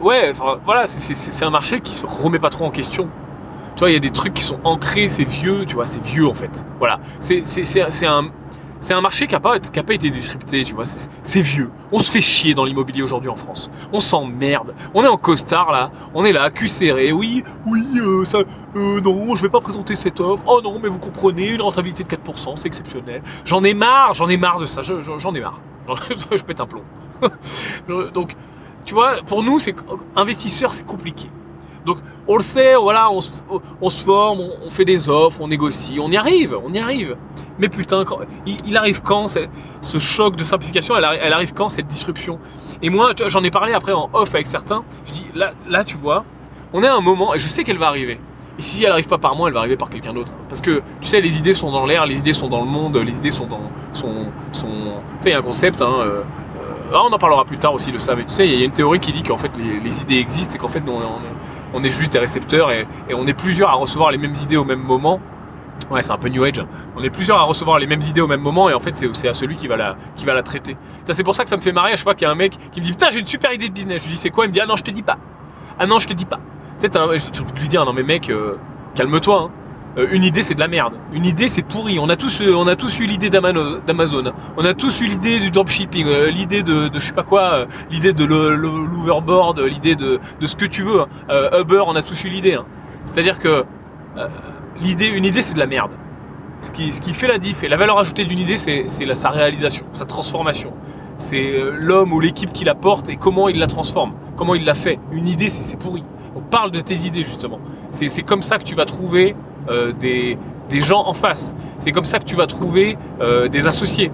[0.00, 0.32] ouais,
[0.64, 3.08] voilà, c'est un marché qui se remet pas trop en question.
[3.74, 6.02] Tu vois, il y a des trucs qui sont ancrés, c'est vieux, tu vois, c'est
[6.02, 6.66] vieux en fait.
[6.78, 7.00] Voilà.
[7.20, 8.30] C'est un.
[8.82, 11.70] C'est un marché qui n'a pas, été disrupté, tu vois, c'est vieux.
[11.92, 13.70] On se fait chier dans l'immobilier aujourd'hui en France.
[13.92, 14.74] On s'emmerde.
[14.92, 17.12] On est en costard là, on est là, cul serré.
[17.12, 18.38] Oui, oui, euh, ça,
[18.74, 20.42] euh, non, je vais pas présenter cette offre.
[20.48, 23.22] Oh non, mais vous comprenez, une rentabilité de 4%, c'est exceptionnel.
[23.44, 25.60] J'en ai marre, j'en ai marre de ça, j'en ai marre.
[26.32, 26.82] je pète un plomb.
[28.12, 28.34] Donc,
[28.84, 29.76] tu vois, pour nous, c'est
[30.16, 31.30] investisseur, c'est compliqué.
[31.84, 36.10] Donc on le sait, voilà, on se, forme, on, fait des offres, on négocie, on
[36.10, 37.16] y arrive, on y arrive.
[37.58, 38.04] Mais putain,
[38.46, 42.38] il, arrive quand ce choc de simplification elle, arrive quand cette disruption?
[42.80, 44.84] Et moi, j'en ai parlé après en off avec certains.
[45.06, 46.24] Je dis là, là, tu vois,
[46.72, 48.18] on est à un moment et je sais qu'elle va arriver.
[48.58, 50.32] Et si elle n'arrive pas par moi, elle va arriver par quelqu'un d'autre.
[50.48, 52.96] Parce que tu sais, les idées sont dans l'air, les idées sont dans le monde,
[52.96, 53.70] les idées sont dans.
[53.92, 54.66] Sont, sont...
[54.66, 56.22] Tu sais, il y a un concept, hein, euh,
[56.92, 58.64] euh, on en parlera plus tard aussi de ça, mais tu sais, il y a
[58.64, 61.20] une théorie qui dit qu'en fait les, idées existent et qu'en fait on, on,
[61.74, 64.64] on est juste des récepteurs et, on est plusieurs à recevoir les mêmes idées au
[64.64, 65.20] même moment.
[65.90, 66.64] Ouais, c'est un peu New Age.
[66.96, 69.28] On est plusieurs à recevoir les mêmes idées au même moment et en fait, c'est
[69.28, 70.76] à celui qui va la, traiter.
[71.04, 72.36] C'est pour ça que ça me fait marrer à chaque fois qu'il y a un
[72.36, 74.02] mec qui me dit Putain, j'ai une super idée de business.
[74.02, 74.44] Je lui dis C'est quoi?
[74.44, 75.18] Il me dit Ah non, je te dis pas.
[75.78, 76.40] Ah non, je te dis pas.
[76.78, 78.56] Tu sais, de lui dire Non, mais mec, euh,
[78.94, 79.50] calme-toi.
[79.50, 79.61] Hein.
[79.98, 80.94] Euh, une idée, c'est de la merde.
[81.12, 81.98] Une idée, c'est pourri.
[81.98, 84.32] On a tous, euh, on a tous eu l'idée d'Amazon.
[84.56, 87.66] On a tous eu l'idée du dropshipping, euh, l'idée de, de, je sais pas quoi,
[87.90, 91.02] l'idée de l'overboard, l'idée de, ce que tu veux.
[91.02, 91.60] Hein.
[91.60, 92.54] Uber, on a tous eu l'idée.
[92.54, 92.64] Hein.
[93.06, 93.64] C'est-à-dire que
[94.80, 95.92] l'idée, une idée, c'est de la merde.
[96.62, 99.30] Ce qui, ce qui fait la diff et la valeur ajoutée d'une idée, c'est sa
[99.30, 100.72] réalisation, sa transformation.
[101.18, 104.74] C'est l'homme ou l'équipe qui la porte et comment il la transforme, comment il la
[104.74, 104.98] fait.
[105.12, 106.04] Une idée, c'est pourri.
[106.34, 107.58] On parle de tes idées justement.
[107.90, 109.36] C'est comme ça que tu vas trouver
[109.68, 110.38] euh, des,
[110.80, 111.54] gens en face.
[111.78, 114.10] C'est comme ça que tu vas trouver euh, des associés.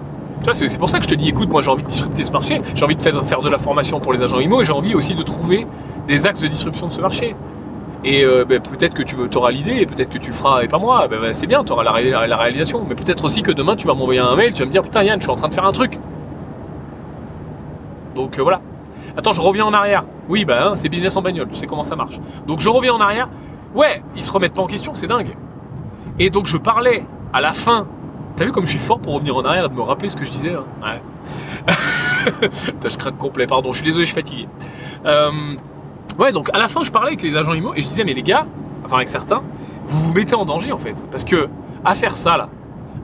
[0.51, 2.61] C'est pour ça que je te dis, écoute, moi j'ai envie de disrupter ce marché,
[2.73, 5.13] j'ai envie de faire, de la formation pour les agents IMO et j'ai envie aussi
[5.15, 5.67] de trouver
[6.07, 7.35] des axes de disruption de ce marché.
[8.05, 11.07] Et euh, ben, peut-être que tu auras l'idée peut-être que tu feras et pas moi.
[11.09, 12.85] Ben, ben, c'est bien, tu auras la, réalisation.
[12.87, 15.03] Mais peut-être aussi que demain tu vas m'envoyer un mail, tu vas me dire putain
[15.03, 15.99] Yann, je suis en train de faire un truc.
[18.15, 18.61] Donc voilà.
[19.17, 20.05] Attends, je reviens en arrière.
[20.29, 22.19] Oui, bah c'est business en bagnole, tu sais comment ça marche.
[22.47, 23.27] Donc je reviens en arrière.
[23.75, 25.35] Ouais, ils se remettent pas en question, c'est dingue.
[26.17, 27.87] Et donc je parlais à la fin.
[28.35, 30.15] T'as vu comme je suis fort pour revenir en arrière et de me rappeler ce
[30.17, 31.01] que je disais hein Ouais.
[32.89, 34.47] je craque complet, pardon, je suis désolé, je suis fatigué.
[35.05, 35.31] Euh,
[36.17, 38.13] ouais, donc à la fin, je parlais avec les agents IMO et je disais, mais
[38.13, 38.45] les gars,
[38.85, 39.41] enfin avec certains,
[39.87, 41.03] vous vous mettez en danger en fait.
[41.11, 41.49] Parce que
[41.83, 42.49] à faire ça là,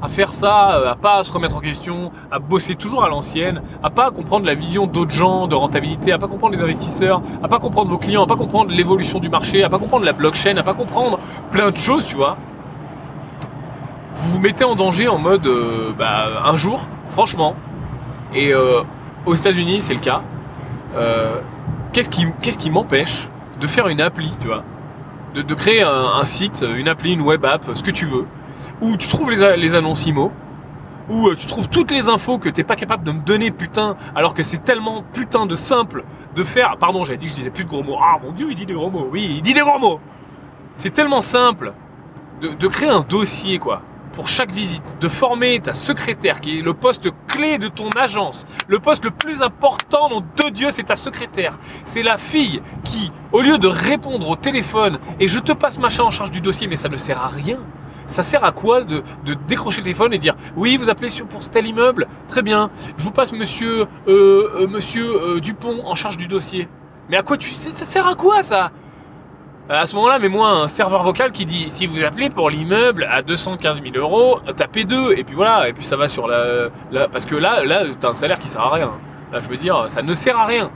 [0.01, 3.61] à faire ça, euh, à pas se remettre en question, à bosser toujours à l'ancienne,
[3.83, 7.47] à pas comprendre la vision d'autres gens de rentabilité, à pas comprendre les investisseurs, à
[7.47, 10.57] pas comprendre vos clients, à pas comprendre l'évolution du marché, à pas comprendre la blockchain,
[10.57, 11.19] à pas comprendre
[11.51, 12.37] plein de choses, tu vois.
[14.15, 17.55] Vous vous mettez en danger en mode euh, bah, un jour, franchement.
[18.33, 18.81] Et euh,
[19.25, 20.21] aux États-Unis, c'est le cas.
[21.93, 23.29] qu'est-ce qui, qui m'empêche
[23.59, 24.63] de faire une appli, tu vois,
[25.33, 28.25] de, créer un site, une appli, une web app, ce que tu veux
[28.82, 30.32] où tu trouves les, annonces IMO,
[31.09, 33.95] où euh, tu trouves toutes les infos que t'es pas capable de me donner, putain,
[34.15, 36.03] alors que c'est tellement putain de simple
[36.36, 36.78] de faire.
[36.80, 37.97] Pardon, j'avais dit que je disais plus de gros mots.
[38.01, 39.07] Ah mon dieu, il dit des gros mots.
[39.11, 39.99] Oui, il dit des gros mots.
[40.78, 41.73] C'est tellement simple
[42.41, 46.61] de, de, créer un dossier, quoi, pour chaque visite, de former ta secrétaire, qui est
[46.61, 48.45] le poste clé de ton agence.
[48.67, 51.57] Le poste le plus important, nom de Dieu, c'est ta secrétaire.
[51.86, 56.03] C'est la fille qui, au lieu de répondre au téléphone, et je te passe machin
[56.03, 57.59] en charge du dossier, mais ça ne sert à rien
[58.08, 59.03] ça sert à quoi de,
[59.47, 63.12] décrocher le téléphone et dire oui vous appelez pour tel immeuble très bien je vous
[63.12, 66.68] passe monsieur euh, euh, euh, Dupont en charge du dossier
[67.10, 68.72] mais à quoi tu ça sert à quoi ça?
[69.68, 73.24] À ce moment-là, mets-moi un serveur vocal qui dit si vous appelez pour l'immeuble à
[73.24, 76.70] 215 000 euros, tapez deux, et puis voilà, et puis ça va sur la.
[77.12, 78.91] parce que là, là, t'as un salaire qui sert à rien.
[79.32, 80.70] Là, je veux dire, ça ne sert à rien.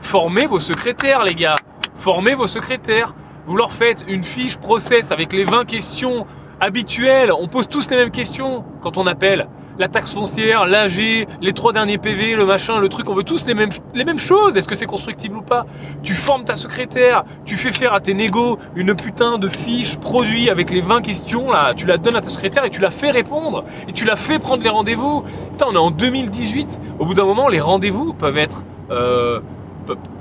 [0.00, 1.56] Formez vos secrétaires, les gars.
[1.94, 3.14] Formez vos secrétaires.
[3.46, 6.26] Vous leur faites une fiche process avec les 20 questions
[6.60, 7.32] habituel.
[7.32, 9.48] On pose tous les mêmes questions quand on appelle.
[9.78, 13.46] La taxe foncière, l'AG, les trois derniers PV, le machin, le truc, on veut tous
[13.46, 14.56] les mêmes, choses.
[14.56, 15.66] Est-ce que c'est constructible ou pas?
[16.02, 20.48] Tu formes ta secrétaire, tu fais faire à tes négos une putain de fiche produit
[20.48, 23.64] avec les 20 questions, tu la donnes à ta secrétaire et tu la fais répondre.
[23.86, 25.24] Et tu la fais prendre les rendez-vous.
[25.50, 26.80] Putain, on est en 2018.
[26.98, 28.64] Au bout d'un moment, les rendez-vous peuvent être...
[28.90, 29.40] Euh,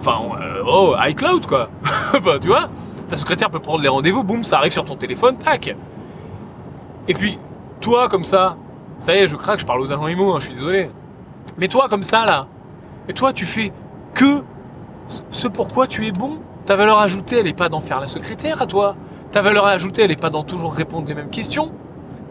[0.01, 1.69] enfin, euh, oh, iCloud, quoi.
[2.41, 2.69] tu vois?
[3.07, 5.73] Ta secrétaire peut prendre les rendez-vous, boum, ça arrive sur ton téléphone, tac.
[7.07, 7.39] Et puis,
[7.81, 8.57] toi, comme ça,
[8.99, 10.89] ça y est, je craque, je parle aux agents IMO, hein, je suis désolé.
[11.57, 12.47] Mais toi, comme ça, là,
[13.07, 13.71] et toi, tu fais
[14.13, 14.43] que
[15.07, 16.39] ce pourquoi tu es bon.
[16.65, 18.95] Ta valeur ajoutée, elle n'est pas d'en faire la secrétaire à toi.
[19.31, 21.71] Ta valeur ajoutée, elle n'est pas d'en toujours répondre les mêmes questions.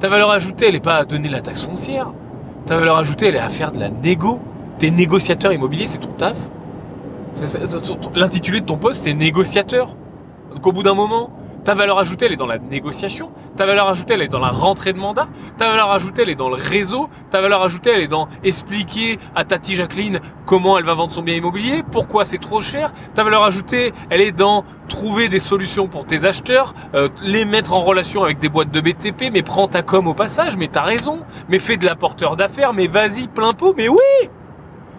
[0.00, 2.12] Ta valeur ajoutée, elle n'est pas à donner la taxe foncière.
[2.66, 4.40] Ta valeur ajoutée, elle est à faire de la négo.
[4.78, 6.36] T'es négociateur immobilier, c'est ton taf.
[8.14, 9.94] L'intitulé de ton poste, c'est négociateur.
[10.52, 11.30] Donc au bout d'un moment,
[11.64, 13.32] ta valeur ajoutée, elle est dans la négociation.
[13.56, 15.28] Ta valeur ajoutée, elle est dans la rentrée de mandat.
[15.56, 17.08] Ta valeur ajoutée, elle est dans le réseau.
[17.30, 21.22] Ta valeur ajoutée, elle est dans expliquer à Tati Jacqueline comment elle va vendre son
[21.22, 22.92] bien immobilier, pourquoi c'est trop cher.
[23.14, 27.72] Ta valeur ajoutée, elle est dans trouver des solutions pour tes acheteurs, euh, les mettre
[27.72, 30.82] en relation avec des boîtes de BTP, mais prends ta com au passage, mais t'as
[30.82, 34.28] raison, mais fais de l'apporteur d'affaires, mais vas-y, plein pot, mais oui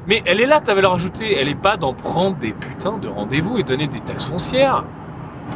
[0.07, 3.07] Mais elle est là, ta valeur ajoutée, elle est pas d'en prendre des putains de
[3.07, 4.83] rendez-vous et donner des taxes foncières.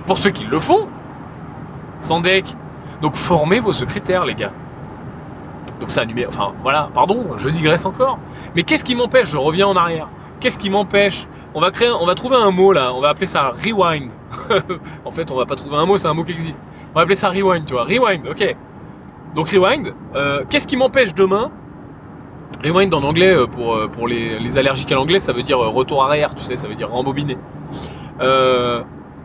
[0.06, 0.88] Pour ceux qui le font,
[2.02, 2.56] sans deck.
[3.02, 4.52] Donc formez vos secrétaires, les gars.
[5.80, 6.30] Donc ça numéro.
[6.30, 8.20] Enfin voilà, pardon, je digresse encore.
[8.56, 9.28] Mais qu'est-ce qui m'empêche?
[9.28, 10.10] Je reviens en arrière.
[10.40, 11.28] Qu'est-ce qui m'empêche?
[11.54, 12.94] On va trouver un mot là.
[12.94, 14.12] On va appeler ça rewind.
[15.06, 16.62] en fait, on va pas trouver un mot, c'est un mot qui existe.
[16.92, 17.84] On va appeler ça rewind, tu vois.
[17.84, 18.56] Rewind, ok.
[19.36, 19.94] Donc rewind.
[20.16, 21.52] Euh, qu'est-ce qui m'empêche demain?
[22.64, 26.34] Rewind en anglais euh, pour, euh, les, allergiques à l'anglais, ça veut dire retour arrière,
[26.36, 27.38] tu sais, ça veut dire rembobiner.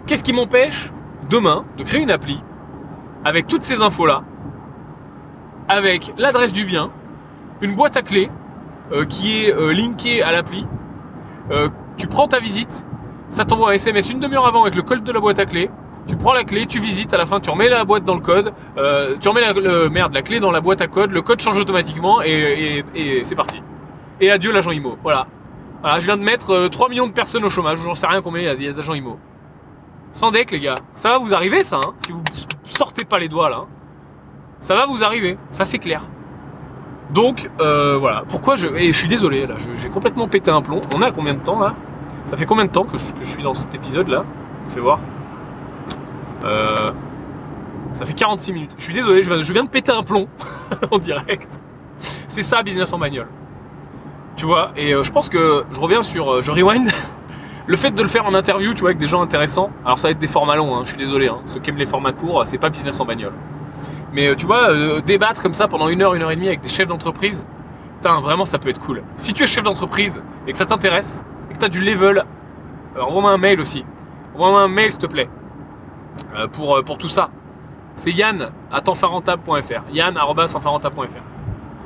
[0.06, 0.92] Qu'est-ce qui m'empêche
[1.30, 2.42] demain de créer une appli
[3.24, 4.22] avec toutes ces infos-là,
[5.68, 6.90] avec l'adresse du bien,
[7.62, 8.30] une boîte à clés
[8.92, 10.66] euh, qui est euh, linkée à l'appli.
[11.50, 12.84] Euh, tu prends ta visite,
[13.30, 15.70] ça t'envoie un SMS une demi-heure avant avec le code de la boîte à clés.
[16.06, 18.20] Tu prends la clé, tu visites, à la fin tu remets la boîte dans le
[18.20, 18.52] code,
[19.20, 21.56] tu remets la, le, merde, la clé dans la boîte à code, le code change
[21.56, 22.84] automatiquement et,
[23.22, 23.62] c'est parti.
[24.20, 24.98] Et adieu l'agent IMO.
[25.02, 25.26] Voilà.
[25.80, 28.42] Voilà, je viens de mettre 3 millions de personnes au chômage, j'en sais rien combien
[28.42, 29.18] il y a d'agents IMO.
[30.14, 30.76] Sans deck les gars.
[30.94, 32.22] Ça va vous arriver ça, hein, si vous
[32.62, 33.66] sortez pas les doigts là.
[34.60, 36.08] Ça va vous arriver, ça c'est clair.
[37.10, 38.68] Donc euh, voilà, pourquoi je...
[38.68, 40.80] Et je suis désolé, là, j'ai complètement pété un plomb.
[40.94, 41.74] On est à combien de temps là?
[42.24, 44.24] Ça fait combien de temps que je, suis dans cet épisode là?
[44.68, 45.00] Fais voir.
[46.44, 46.88] Euh,
[47.92, 48.74] ça fait 46 minutes.
[48.78, 50.28] Je suis désolé, je viens de péter un plomb
[50.92, 51.60] en direct.
[52.28, 53.28] C'est ça, business en bagnole.
[54.36, 56.40] Tu vois, et euh, je pense que je reviens sur.
[56.40, 56.88] je rewind.
[57.66, 60.08] Le fait de le faire en interview, tu vois, avec des gens intéressants, alors ça
[60.08, 62.12] va être des formats longs, hein, je suis désolé, hein, ceux qui aiment les formats
[62.12, 63.32] courts, c'est pas business en bagnole.
[64.12, 66.48] Mais euh, tu vois, euh, débattre comme ça pendant une heure, une heure et demie
[66.48, 67.44] avec des chefs d'entreprise,
[68.02, 69.02] vraiment ça peut être cool.
[69.16, 72.24] Si tu es chef d'entreprise et que ça t'intéresse, et que tu as du level,
[72.96, 73.82] euh, envoie-moi un mail aussi.
[74.34, 75.30] Envoie-moi un mail s'il te plaît,
[76.52, 77.30] pour, pour tout ça.
[77.96, 79.84] C'est yann à tempsfarentable.fr.
[79.92, 80.18] Yann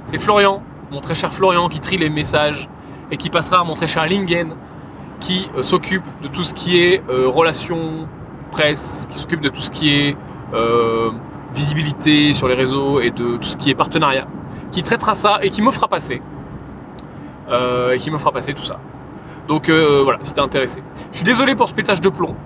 [0.04, 2.68] C'est Florian, mon très cher Florian, qui trie les messages
[3.10, 4.54] et qui passera à mon très cher Lingen,
[5.20, 8.08] qui euh, s'occupe de tout ce qui est euh, relations
[8.50, 10.16] presse, qui s'occupe de tout ce qui est
[10.54, 11.10] euh,
[11.54, 14.26] visibilité sur les réseaux et de tout ce qui est partenariat,
[14.72, 16.22] qui traitera ça et qui me fera passer.
[17.50, 18.78] et qui me fera passer tout ça.
[19.48, 20.82] Donc voilà, si t'es intéressé.
[21.10, 22.36] Je suis désolé pour ce pétage de plomb.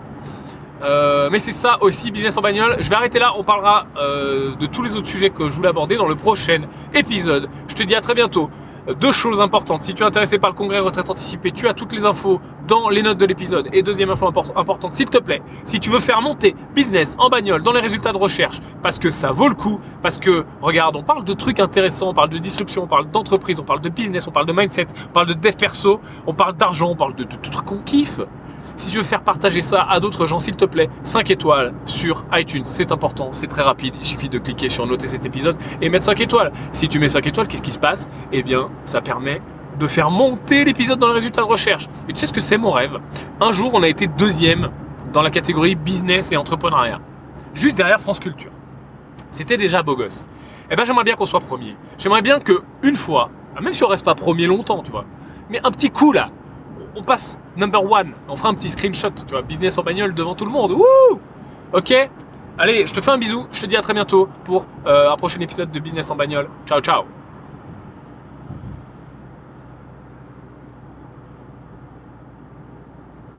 [1.30, 2.76] mais c'est ça aussi, business en bagnole.
[2.80, 5.96] Je vais arrêter là, on parlera de tous les autres sujets que je voulais aborder
[5.96, 6.62] dans le prochain
[6.94, 7.48] épisode.
[7.66, 8.48] Je te dis à très bientôt
[9.00, 9.82] deux choses importantes.
[9.82, 12.88] Si tu es intéressé par le congrès retraite anticipée, tu as toutes les infos dans
[12.88, 13.68] les notes de l'épisode.
[13.72, 14.26] Et deuxième info
[14.56, 18.12] importante, s'il te plaît, si tu veux faire monter business en bagnole dans les résultats
[18.12, 21.60] de recherche, parce que ça vaut le coup, parce que, regarde, on parle de trucs
[21.60, 24.52] intéressants, on parle de disruption, on parle d'entreprise, on parle de business, on parle de
[24.52, 27.82] mindset, on parle de dev perso, on parle d'argent, on parle de, de trucs qu'on
[27.82, 28.20] kiffe.
[28.76, 32.24] Si tu veux faire partager ça à d'autres gens, s'il te plaît, 5 étoiles sur
[32.32, 33.94] iTunes, c'est important, c'est très rapide.
[33.98, 36.52] Il suffit de cliquer sur noter cet épisode et mettre 5 étoiles.
[36.72, 38.08] Si tu mets 5 étoiles, qu'est-ce qui se passe?
[38.32, 39.40] Eh bien, ça permet
[39.78, 41.88] de faire monter l'épisode dans le résultat de recherche.
[42.08, 42.98] Et tu sais ce que c'est mon rêve?
[43.40, 44.70] Un jour, on a été deuxième
[45.12, 47.00] dans la catégorie business et entrepreneuriat,
[47.54, 48.52] juste derrière France Culture.
[49.30, 50.26] C'était déjà beau gosse.
[50.70, 51.76] Eh bien, j'aimerais bien qu'on soit premier.
[51.98, 55.04] J'aimerais bien que une fois, même si on reste pas premier longtemps, tu vois,
[55.50, 56.30] mais un petit coup là,
[56.94, 58.12] on passe number one.
[58.28, 60.72] On fera un petit screenshot, tu vois, business en bagnole devant tout le monde.
[60.72, 61.20] Wouh
[61.72, 61.94] Ok
[62.58, 63.46] Allez, je te fais un bisou.
[63.52, 66.48] Je te dis à très bientôt pour euh, un prochain épisode de Business en bagnole.
[66.66, 67.21] Ciao, ciao